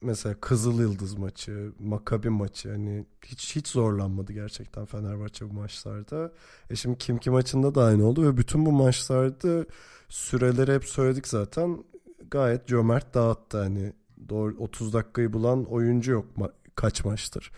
[0.02, 6.32] mesela Kızıl Yıldız maçı, Makabi maçı hani hiç hiç zorlanmadı gerçekten Fenerbahçe bu maçlarda.
[6.70, 9.66] E şimdi Kimki maçında da aynı oldu ve bütün bu maçlarda
[10.10, 11.84] süreleri hep söyledik zaten.
[12.32, 13.94] Gayet cömert dağıttı hani
[14.30, 17.52] doğru 30 dakikayı bulan oyuncu yok ma- kaç maçtır.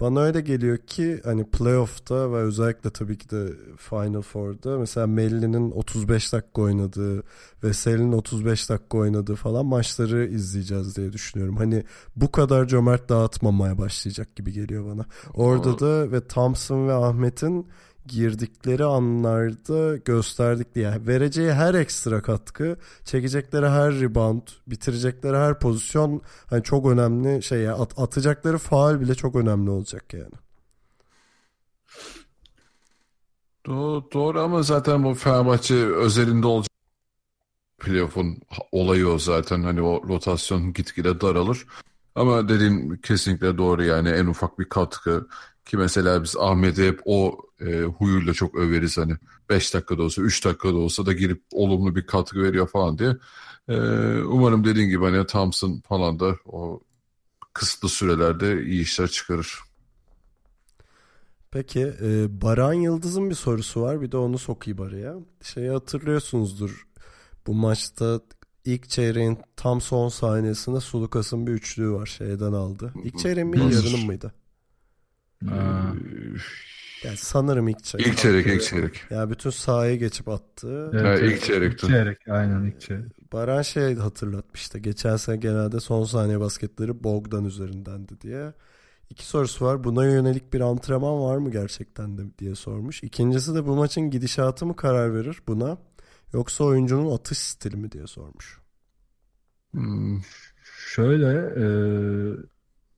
[0.00, 5.70] Bana öyle geliyor ki hani playoff'ta ve özellikle tabii ki de Final Four'da mesela Melli'nin
[5.70, 7.22] 35 dakika oynadığı
[7.64, 11.56] ve Sel'in 35 dakika oynadığı falan maçları izleyeceğiz diye düşünüyorum.
[11.56, 11.84] Hani
[12.16, 15.06] bu kadar cömert dağıtmamaya başlayacak gibi geliyor bana.
[15.34, 17.66] Orada da ve Thompson ve Ahmet'in
[18.06, 26.62] girdikleri anlarda gösterdik diye vereceği her ekstra katkı, çekecekleri her rebound, bitirecekleri her pozisyon hani
[26.62, 30.34] çok önemli şey at, atacakları faal bile çok önemli olacak yani.
[33.66, 36.74] Doğru, doğru ama zaten bu Fenerbahçe özelinde olacak
[37.78, 38.38] playoff'un
[38.72, 41.66] olayı o zaten hani o rotasyon gitgide daralır.
[42.14, 45.28] Ama dediğim kesinlikle doğru yani en ufak bir katkı
[45.66, 49.16] ki mesela biz Ahmet'i hep o e, huyuyla çok överiz hani
[49.50, 53.16] 5 dakikada olsa 3 dakikada olsa da girip olumlu bir katkı veriyor falan diye.
[53.68, 53.76] E,
[54.22, 56.80] umarım dediğin gibi hani Thompson falan da o
[57.52, 59.58] kısıtlı sürelerde iyi işler çıkarır.
[61.50, 65.14] Peki e, Baran Yıldız'ın bir sorusu var bir de onu sokayım araya.
[65.42, 66.86] Şeyi hatırlıyorsunuzdur
[67.46, 68.20] bu maçta
[68.64, 72.92] ilk çeyreğin tam son saniyesinde Sulukas'ın bir üçlüğü var şeyden aldı.
[73.04, 74.32] İlk çeyreğin mi yarının mıydı?
[77.02, 78.06] Yani sanırım ilk çeyrek.
[78.06, 79.02] İlk çeyrek, ilk çeyrek.
[79.10, 80.90] Yani bütün sahaya geçip attı.
[80.92, 81.22] Evet, evet.
[81.22, 81.86] ilk çeyrekti.
[81.86, 83.12] İlk çeyrek, aynen ilk çeyrek.
[83.32, 84.78] Baran şey hatırlatmıştı.
[84.78, 88.52] Geçen sene genelde son saniye basketleri Bogdan üzerindendi diye.
[89.10, 89.84] İki sorusu var.
[89.84, 93.02] Buna yönelik bir antrenman var mı gerçekten de diye sormuş.
[93.02, 95.78] İkincisi de bu maçın gidişatı mı karar verir buna?
[96.32, 98.60] Yoksa oyuncunun atış stili mi diye sormuş.
[99.72, 100.20] Hmm,
[100.88, 101.26] Şöyle
[101.56, 101.66] e,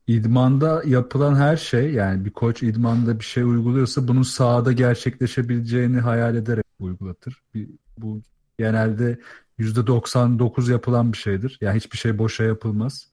[0.07, 6.37] idmanda yapılan her şey yani bir koç idmanda bir şey uyguluyorsa bunun sahada gerçekleşebileceğini hayal
[6.37, 7.43] ederek uygulatır.
[7.55, 8.21] Bir, bu
[8.59, 9.19] genelde
[9.59, 11.59] %99 yapılan bir şeydir.
[11.61, 13.09] Yani hiçbir şey boşa yapılmaz.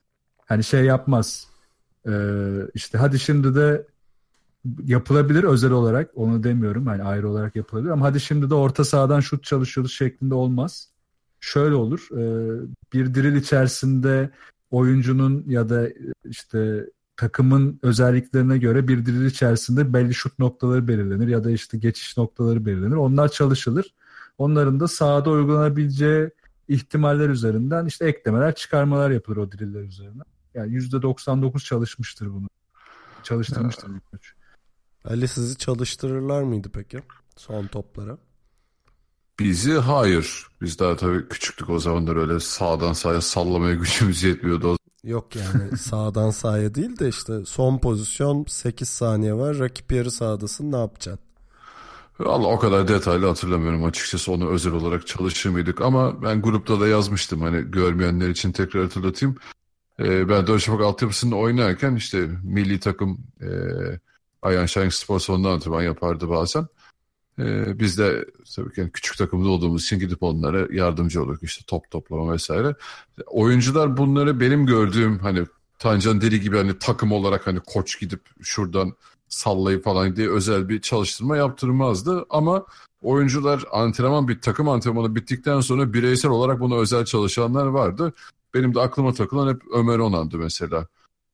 [0.46, 1.48] Hani şey yapmaz.
[2.08, 2.12] E,
[2.74, 3.88] işte hadi şimdi de
[4.84, 6.88] yapılabilir özel olarak onu demiyorum.
[6.88, 10.90] Hani ayrı olarak yapılabilir ama hadi şimdi de orta sahadan şut çalışıyoruz şeklinde olmaz.
[11.40, 12.08] Şöyle olur.
[12.12, 12.24] e,
[12.94, 14.30] bir drill içerisinde
[14.74, 15.90] oyuncunun ya da
[16.26, 22.18] işte takımın özelliklerine göre bir drill içerisinde belli şut noktaları belirlenir ya da işte geçiş
[22.18, 22.96] noktaları belirlenir.
[22.96, 23.94] Onlar çalışılır.
[24.38, 26.30] Onların da sahada uygulanabileceği
[26.68, 30.26] ihtimaller üzerinden işte eklemeler, çıkarmalar yapılır o driller üzerinden.
[30.54, 32.48] Yani %99 çalışmıştır bunu.
[33.24, 34.34] Çalıştırmıştır koç.
[35.06, 37.04] Ali sizi çalıştırırlar mıydı peki?
[37.36, 38.18] Son toplara.
[39.39, 40.48] Bizi hayır.
[40.62, 44.67] Biz daha tabii küçüktük o zamanlar öyle sağdan sağa sallamaya gücümüz yetmiyordu.
[44.67, 49.60] O Yok yani sağdan sahaya değil de işte son pozisyon 8 saniye var.
[49.60, 51.26] Rakip yarı sahadasın ne yapacaksın?
[52.19, 56.88] Valla o kadar detaylı hatırlamıyorum açıkçası onu özel olarak çalışır mıydık ama ben grupta da
[56.88, 59.36] yazmıştım hani görmeyenler için tekrar hatırlatayım.
[60.00, 63.50] Ee, ben Darüşşafaka altyapısında oynarken işte milli takım e,
[64.41, 66.67] Ayhan Şahin Spor Salonu'nda antrenman yapardı bazen.
[67.39, 71.63] Ee, biz de tabii ki yani küçük takımda olduğumuz için gidip onlara yardımcı olurduk işte
[71.67, 72.76] top toplama vesaire.
[73.28, 75.46] Oyuncular bunları benim gördüğüm hani
[75.80, 78.93] Tancan Deli gibi hani takım olarak hani koç gidip şuradan
[79.30, 82.26] sallayıp falan diye özel bir çalıştırma yaptırmazdı.
[82.30, 82.65] Ama
[83.02, 88.13] oyuncular antrenman bir takım antrenmanı bittikten sonra bireysel olarak buna özel çalışanlar vardı.
[88.54, 90.88] Benim de aklıma takılan hep Ömer Onan'dı mesela.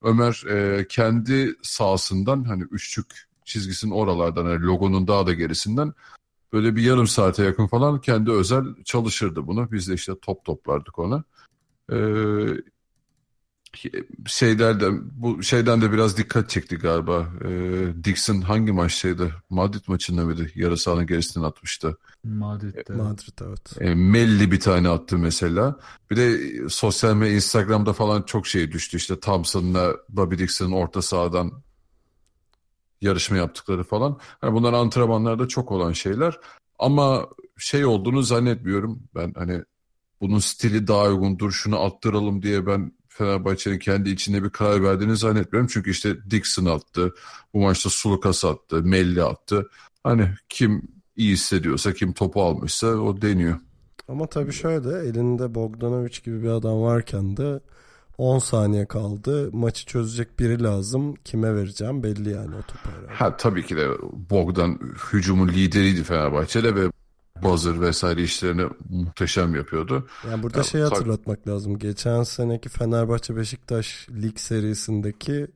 [0.04, 5.94] Ömer e, kendi sahasından hani üçlük çizgisinin oralardan hani logonun daha da gerisinden
[6.54, 9.72] böyle bir yarım saate yakın falan kendi özel çalışırdı bunu.
[9.72, 11.24] Biz de işte top toplardık ona.
[11.92, 11.98] Ee,
[14.26, 17.28] şeylerden bu şeyden de biraz dikkat çekti galiba.
[17.46, 19.34] Ee, Dixon hangi maçtaydı?
[19.50, 20.48] Madrid maçında mıydı?
[20.56, 21.98] Yarı sahanın gerisinden atmıştı.
[22.24, 22.94] Madrid'de.
[22.94, 23.82] Madrid evet.
[23.82, 25.80] E, Melli bir tane attı mesela.
[26.12, 28.98] Bir de sosyal medya Instagram'da falan çok şey düştü.
[28.98, 31.52] İşte Thompson'la Bobby Dixon'ın orta sahadan
[33.02, 34.20] yarışma yaptıkları falan.
[34.44, 36.40] Yani bunlar antrenmanlarda çok olan şeyler.
[36.80, 39.04] Ama şey olduğunu zannetmiyorum.
[39.16, 39.62] Ben hani
[40.22, 45.70] bunun stili daha uygundur şunu attıralım diye ben Fenerbahçe'nin kendi içinde bir karar verdiğini zannetmiyorum.
[45.74, 47.14] Çünkü işte Dixon attı.
[47.54, 48.84] Bu maçta Sulukas attı.
[48.84, 49.70] Melli attı.
[50.04, 50.82] Hani kim
[51.16, 53.60] iyi hissediyorsa kim topu almışsa o deniyor.
[54.08, 57.60] Ama tabii şöyle elinde Bogdanovic gibi bir adam varken de
[58.20, 59.50] 10 saniye kaldı.
[59.54, 61.16] Maçı çözecek biri lazım.
[61.16, 63.14] Kime vereceğim belli yani o topu herhalde.
[63.14, 63.88] Ha tabii ki de
[64.30, 64.80] Bogdan
[65.14, 66.92] hücumun lideriydi Fenerbahçe'de ve
[67.44, 70.08] buzzer vesaire işlerini muhteşem yapıyordu.
[70.30, 70.94] Yani burada Ya, şeyi tabii.
[70.96, 71.80] hatırlatmak lazım.
[71.80, 75.48] Geçen seneki Fenerbahçe Beşiktaş lig serisindeki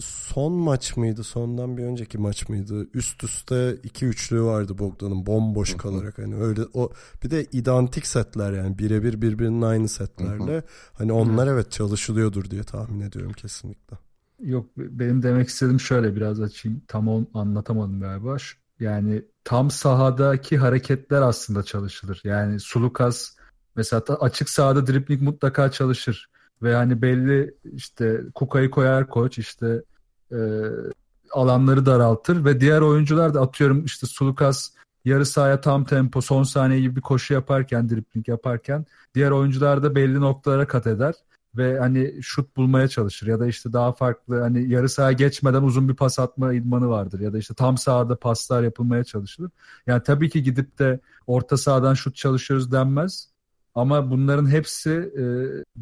[0.00, 1.24] son maç mıydı?
[1.24, 2.86] Sondan bir önceki maç mıydı?
[2.94, 6.92] Üst üste iki üçlüğü vardı Bogdan'ın bomboş kalarak hani öyle o
[7.24, 13.00] bir de identik setler yani birebir birbirinin aynı setlerle hani onlar evet çalışılıyordur diye tahmin
[13.00, 13.98] ediyorum kesinlikle.
[14.40, 16.82] Yok benim demek istediğim şöyle biraz açayım.
[16.88, 18.36] Tam on, anlatamadım galiba.
[18.80, 22.20] Yani tam sahadaki hareketler aslında çalışılır.
[22.24, 23.30] Yani Sulukas
[23.76, 26.30] mesela açık sahada dribling mutlaka çalışır.
[26.64, 29.82] Ve hani belli işte Kuka'yı koyar koç işte
[30.32, 30.38] e,
[31.32, 34.70] alanları daraltır ve diğer oyuncular da atıyorum işte Sulukas
[35.04, 39.94] yarı sahaya tam tempo son saniye gibi bir koşu yaparken dribling yaparken diğer oyuncular da
[39.94, 41.14] belli noktalara kat eder
[41.56, 45.88] ve hani şut bulmaya çalışır ya da işte daha farklı hani yarı saha geçmeden uzun
[45.88, 49.50] bir pas atma idmanı vardır ya da işte tam sahada paslar yapılmaya çalışılır.
[49.86, 53.33] Yani tabii ki gidip de orta sahadan şut çalışıyoruz denmez.
[53.74, 55.24] Ama bunların hepsi e,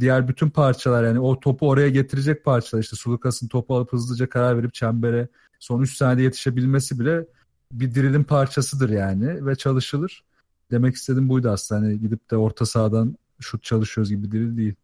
[0.00, 4.58] diğer bütün parçalar yani o topu oraya getirecek parçalar işte Sulukas'ın topu alıp hızlıca karar
[4.58, 5.28] verip çembere
[5.58, 7.26] son 3 saniyede yetişebilmesi bile
[7.72, 10.24] bir dirilin parçasıdır yani ve çalışılır.
[10.70, 14.74] Demek istediğim buydu aslında hani gidip de orta sahadan şut çalışıyoruz gibi diril değil.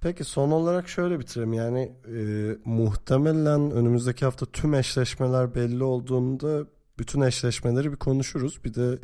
[0.00, 1.52] Peki son olarak şöyle bitirelim.
[1.52, 6.66] Yani e, muhtemelen önümüzdeki hafta tüm eşleşmeler belli olduğunda
[6.98, 8.64] bütün eşleşmeleri bir konuşuruz.
[8.64, 8.98] Bir de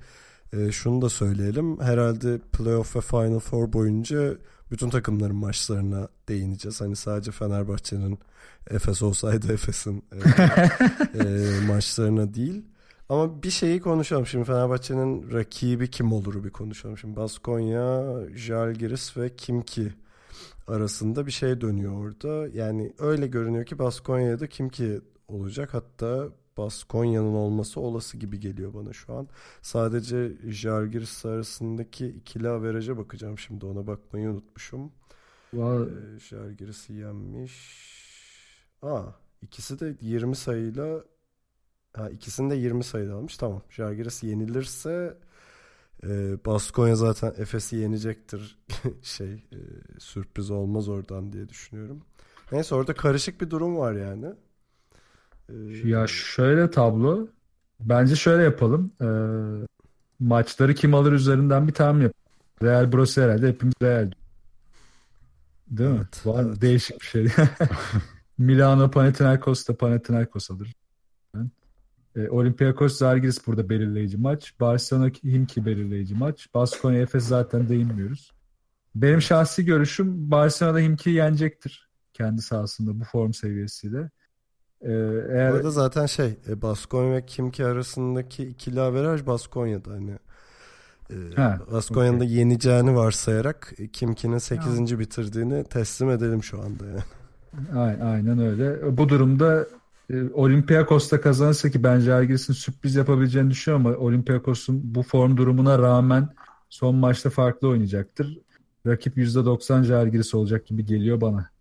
[0.52, 1.80] e, şunu da söyleyelim.
[1.80, 4.34] Herhalde playoff ve Final Four boyunca
[4.70, 6.80] bütün takımların maçlarına değineceğiz.
[6.80, 8.18] Hani sadece Fenerbahçe'nin
[8.70, 10.18] Efes olsaydı Efes'in e,
[11.18, 12.64] e, maçlarına değil.
[13.08, 14.26] Ama bir şeyi konuşalım.
[14.26, 16.98] Şimdi Fenerbahçe'nin rakibi kim olur bir konuşalım.
[16.98, 18.04] Şimdi Baskonya,
[18.34, 19.92] Žalgiris ve Kimki
[20.68, 22.48] arasında bir şey dönüyor orada.
[22.54, 25.74] Yani öyle görünüyor ki Baskonya'da Kimki olacak.
[25.74, 29.28] Hatta Baskonya'nın olması olası gibi geliyor bana şu an.
[29.62, 33.66] Sadece Žalgiris arasındaki ikili averaja bakacağım şimdi.
[33.66, 34.92] Ona bakmayı unutmuşum.
[35.54, 37.86] Vallahi Ee, Žalgiris'i yenmiş.
[38.82, 39.02] Aa,
[39.42, 41.04] ikisi de 20 sayıyla
[41.94, 43.36] ha, ikisini de 20 sayıda almış.
[43.36, 43.62] Tamam.
[43.70, 45.18] Žalgiris yenilirse
[46.04, 46.08] e,
[46.46, 48.58] Baskonya zaten Efes'i yenecektir.
[49.02, 49.58] şey e,
[49.98, 52.02] sürpriz olmaz oradan diye düşünüyorum.
[52.52, 54.26] Neyse orada karışık bir durum var yani.
[55.48, 57.26] Ee, Ya şöyle tablo.
[57.80, 58.92] Bence şöyle yapalım.
[59.02, 59.06] Ee,
[60.20, 62.22] maçları kim alır üzerinden bir tahmin yapalım.
[62.62, 64.10] Real burası herhalde hepimiz Real.
[65.70, 65.96] Değil mi?
[65.96, 66.60] Evet, Var evet.
[66.60, 67.28] Değişik bir şey.
[68.38, 70.72] Milano Panathinaikos da Panathinaikos alır.
[72.16, 74.54] E, Olympiakos Zalgiris burada belirleyici maç.
[74.60, 76.48] Barcelona Himki belirleyici maç.
[76.54, 78.32] Baskonya Efes zaten değinmiyoruz.
[78.94, 81.88] Benim şahsi görüşüm Barcelona Himki'yi yenecektir.
[82.12, 84.10] Kendi sahasında bu form seviyesiyle.
[84.86, 84.92] Ee,
[85.32, 90.18] eğer Bu arada zaten şey e, Baskonya ve Kimki arasındaki ikili averaj Baskonya'da hani
[91.10, 94.98] e, Ha, Baskonya'nın da yeneceğini varsayarak e, Kimki'nin 8.
[94.98, 97.02] bitirdiğini teslim edelim şu anda yani.
[98.02, 98.96] Aynen, öyle.
[98.96, 99.66] Bu durumda
[100.10, 105.78] e, Olympiakos da kazanırsa ki bence Žalgiris'in sürpriz yapabileceğini düşünüyorum ama Olympiakos'un bu form durumuna
[105.78, 106.28] rağmen
[106.68, 108.38] son maçta farklı oynayacaktır.
[108.86, 111.55] Rakip %90 Žalgiris olacak gibi geliyor bana.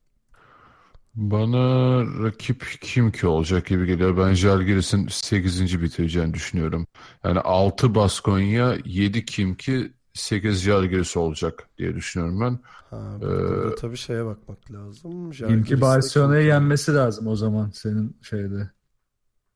[1.15, 4.17] Bana rakip kim ki olacak gibi geliyor.
[4.17, 5.81] Ben Žalgiris'in 8.
[5.81, 6.87] bitireceğini düşünüyorum.
[7.23, 12.59] Yani 6 Baskonya, 7 kim ki 8 Žalgiris olacak diye düşünüyorum ben.
[12.89, 15.31] Ha, Ee, burada tabii şeye bakmak lazım.
[15.31, 18.69] Kimki Barcelona'yı Kimki- yenmesi lazım o zaman senin şeyde.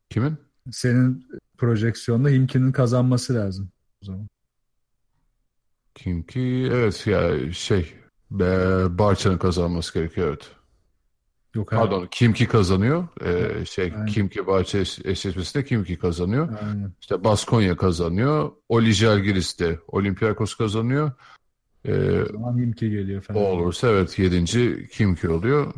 [0.10, 0.38] Kimin?
[0.72, 3.72] Senin projeksiyonda Himki'nin kazanması lazım
[4.04, 4.28] o zaman.
[5.95, 6.69] Kim ki?
[6.74, 7.93] Evet ya şey
[8.34, 8.38] e,
[8.98, 10.52] Barça'nın kazanması gerekiyor evet.
[11.56, 13.08] Yok Pardon kim ki kazanıyor?
[13.26, 14.06] Ee, şey Aynen.
[14.06, 16.50] kim ki Barça eş- eşleşmesinde kim ki kazanıyor?
[16.64, 16.94] Aynen.
[17.02, 18.52] İşte Baskonya kazanıyor.
[18.70, 21.12] Oli Žalgiris de Olympiakos kazanıyor.
[21.86, 23.42] Ee, O zaman Himki geliyor o falan.
[23.42, 24.88] olursa evet 7.
[24.91, 25.74] kim ki oluyor?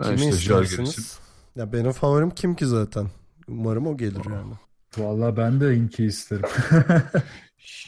[0.00, 1.18] Ben Kimi işte istersiniz?
[1.56, 3.06] Ya benim favorim Kimki zaten.
[3.48, 4.52] Umarım o gelir yani.
[4.98, 6.44] Vallahi ben de Himki isterim.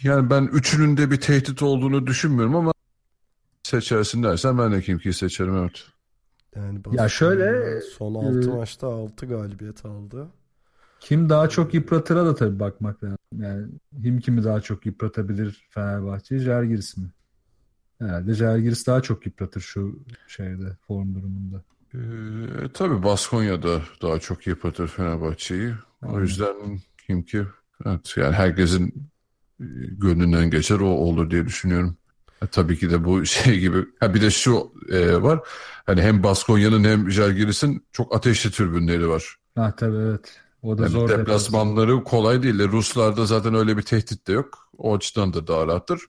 [0.03, 2.73] Yani ben üçünün de bir tehdit olduğunu düşünmüyorum ama
[3.63, 5.85] seçersin dersen ben de Kimki'yi seçerim evet.
[6.59, 10.29] Yani Ya şöyle, son 6 e, maçta 6 galibiyet aldı.
[11.01, 13.19] Kim daha çok yıpratıra da tabii bakmak lazım.
[13.39, 13.67] Yani
[14.03, 16.41] kim kimi daha çok yıpratabilir Fenerbahçe'yi?
[16.41, 17.09] Jalgiris mi?
[17.99, 19.99] Herhalde Jalgiris daha çok yıpratır şu
[20.29, 21.63] şeyde form durumunda.
[21.95, 21.99] Ee,
[22.75, 25.73] tabii Baskonya da daha çok yıpratır Fenerbahçe'yi.
[26.03, 27.47] O yüzden kim ki
[27.87, 29.11] evet, yani herkesin
[29.61, 31.97] e, gönlünden geçer o olur diye düşünüyorum.
[32.43, 33.87] E, tabii ki de bu şey gibi.
[34.01, 35.41] Ha bir de şu e, var.
[35.87, 39.37] Hani hem Baskonya'nın hem Žalgiris'in çok ateşli tribünleri var.
[39.55, 40.41] Ha tabii evet.
[40.63, 42.61] O da Yani zor deplasmanları kolay değil.
[42.61, 44.69] E, Ruslarda zaten öyle bir tehdit de yok.
[44.79, 46.01] O açıdan da daha rahattır.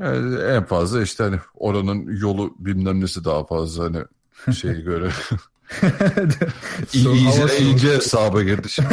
[0.00, 4.04] Yani en fazla işte hani oranın yolu bilmem nesi daha fazla hani
[4.56, 5.10] şeye göre.
[6.92, 8.88] İyice, iyice hesaba girdi şimdi.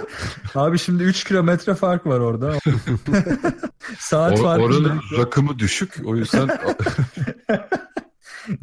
[0.54, 2.52] Abi şimdi 3 kilometre fark var orada.
[3.98, 4.62] Saat Or, farkı.
[4.64, 5.94] oranın rakımı düşük.
[6.04, 6.50] O yüzden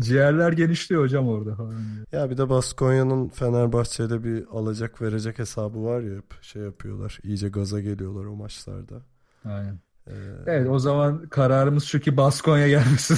[0.02, 1.74] Ciğerler genişliyor hocam orada falan.
[2.12, 7.20] Ya bir de Baskonya'nın Fenerbahçe'de bir alacak verecek hesabı var ya hep şey yapıyorlar.
[7.24, 9.02] İyice gaza geliyorlar o maçlarda.
[9.46, 9.80] Aynen.
[10.08, 10.12] Ee,
[10.46, 13.18] Evet o zaman kararımız şu ki Baskonya gelmesin.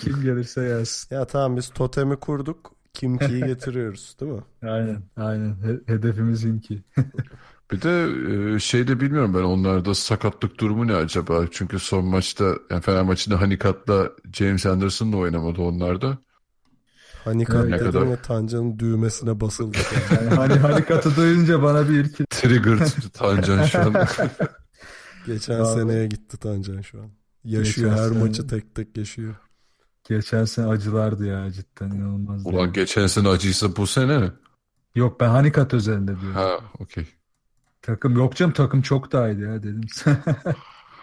[0.00, 1.14] Kim gelirse gelsin.
[1.14, 2.74] Ya tamam biz totemi kurduk.
[2.94, 4.42] Kimki'yi getiriyoruz değil mi?
[4.70, 5.02] Aynen.
[5.16, 5.54] Aynen.
[5.62, 6.82] He- hedefimiz imki.
[7.72, 8.08] bir de
[8.54, 11.44] e, şey de bilmiyorum ben onlarda sakatlık durumu ne acaba?
[11.50, 16.18] Çünkü son maçta yani Fener maçında Hanikat'la James Anderson'la oynamadı onlarda.
[17.24, 19.78] Hanikat Ne dedim kadar- ve Tancan'ın düğmesine basıldı.
[20.14, 22.24] Yani hani hani katı duyunca bana bir irkil.
[22.30, 23.94] Triggered Tancan şu an.
[25.26, 25.66] Geçen Abi.
[25.80, 27.10] seneye gitti Tancan şu an.
[27.44, 29.34] Yaşıyor Geçen her sene- maçı tek tek yaşıyor.
[30.04, 32.48] Geçen sene acılardı ya cidden inanılmazdı.
[32.48, 34.32] Ulan geçen sene acıysa bu sene.
[34.94, 36.34] Yok ben Hanikat özelinde diyorum.
[36.34, 37.06] Ha okey.
[37.82, 39.80] Takım yok canım takım çok daha iyiydi ya dedim.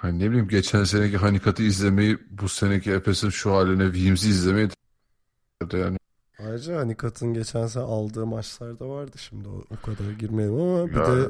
[0.01, 4.69] Hani ne bileyim geçen seneki Hanikat'ı izlemeyi bu seneki Efes'in şu haline Williams'i izlemeyi
[5.73, 5.97] yani
[6.39, 11.05] Ayrıca Hanikat'ın geçen sene aldığı maçlarda vardı şimdi o, o kadar girmeyelim ama bir Ya.
[11.07, 11.29] de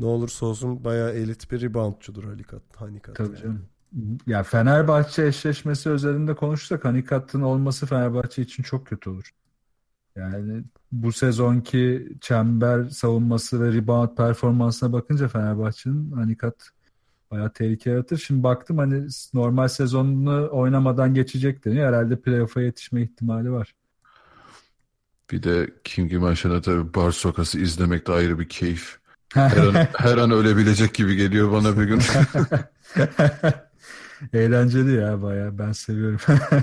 [0.00, 2.62] ne olursa olsun bayağı elit bir reboundçudur Hanikat.
[2.76, 3.42] Hanikat Tabii yani.
[3.42, 3.66] canım.
[4.26, 9.30] Ya Fenerbahçe eşleşmesi özelinde konuşsak Hanikat'ın olması Fenerbahçe için çok kötü olur.
[10.16, 10.62] Yani
[10.92, 16.70] bu sezonki çember savunması ve rebound performansına bakınca Fenerbahçe'nin Hanikat
[17.30, 18.18] bayağı tehlike yaratır.
[18.18, 21.88] Şimdi baktım hani normal sezonunu oynamadan geçecek deniyor.
[21.88, 23.74] Herhalde playoff'a yetişme ihtimali var.
[25.30, 29.00] bir de Kingi maçına tabii bar sokası izlemek de ayrı bir keyif.
[29.34, 32.00] Her an, her an ölebilecek gibi geliyor bana bir gün.
[34.32, 36.20] Eğlenceli ya bayağı ben seviyorum.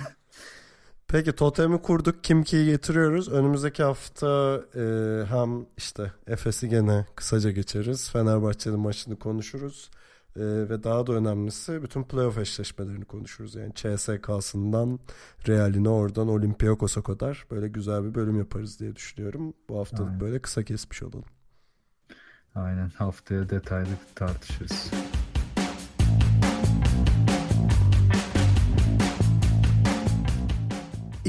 [1.08, 2.24] Peki totemi kurduk.
[2.24, 3.30] Kimki'yi getiriyoruz.
[3.30, 4.82] Önümüzdeki hafta e,
[5.26, 8.12] hem işte Efes'i gene kısaca geçeriz.
[8.12, 9.90] Fenerbahçe'nin maçını konuşuruz.
[10.36, 13.56] E, ve daha da önemlisi bütün playoff eşleşmelerini konuşuruz.
[13.56, 15.00] Yani CSK'sından
[15.48, 19.54] Real'ine oradan Olympiakos'a kadar böyle güzel bir bölüm yaparız diye düşünüyorum.
[19.70, 20.20] Bu haftalık Aynen.
[20.20, 21.26] böyle kısa kesmiş olalım.
[22.56, 24.92] Aynen haftaya detaylı tartışırız.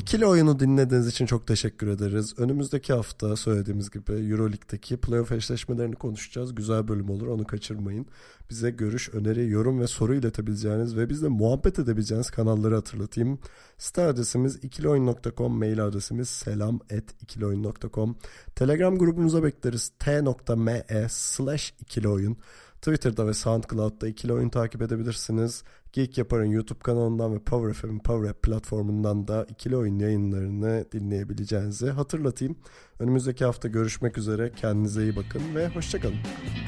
[0.08, 2.34] İkili oyunu dinlediğiniz için çok teşekkür ederiz.
[2.38, 6.54] Önümüzdeki hafta söylediğimiz gibi Euroleague'deki playoff eşleşmelerini konuşacağız.
[6.54, 8.06] Güzel bölüm olur onu kaçırmayın.
[8.50, 13.38] Bize görüş, öneri, yorum ve soru iletebileceğiniz ve bizle muhabbet edebileceğiniz kanalları hatırlatayım.
[13.78, 18.16] Site adresimiz ikilioyun.com, mail adresimiz selam at ikilioyun.com.
[18.54, 22.36] Telegram grubumuza bekleriz t.me slash ikilioyun.
[22.82, 25.64] Twitter'da ve SoundCloud'da ikili oyun takip edebilirsiniz.
[25.92, 31.90] Geek Yapar'ın YouTube kanalından ve Power FM'in Power App platformundan da ikili oyun yayınlarını dinleyebileceğinizi
[31.90, 32.56] hatırlatayım.
[32.98, 34.52] Önümüzdeki hafta görüşmek üzere.
[34.52, 36.18] Kendinize iyi bakın ve hoşçakalın.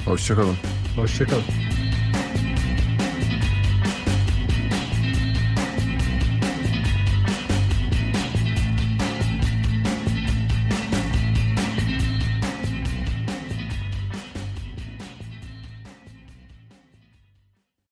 [0.06, 0.56] Hoşçakalın.
[0.96, 1.89] Hoşçakalın.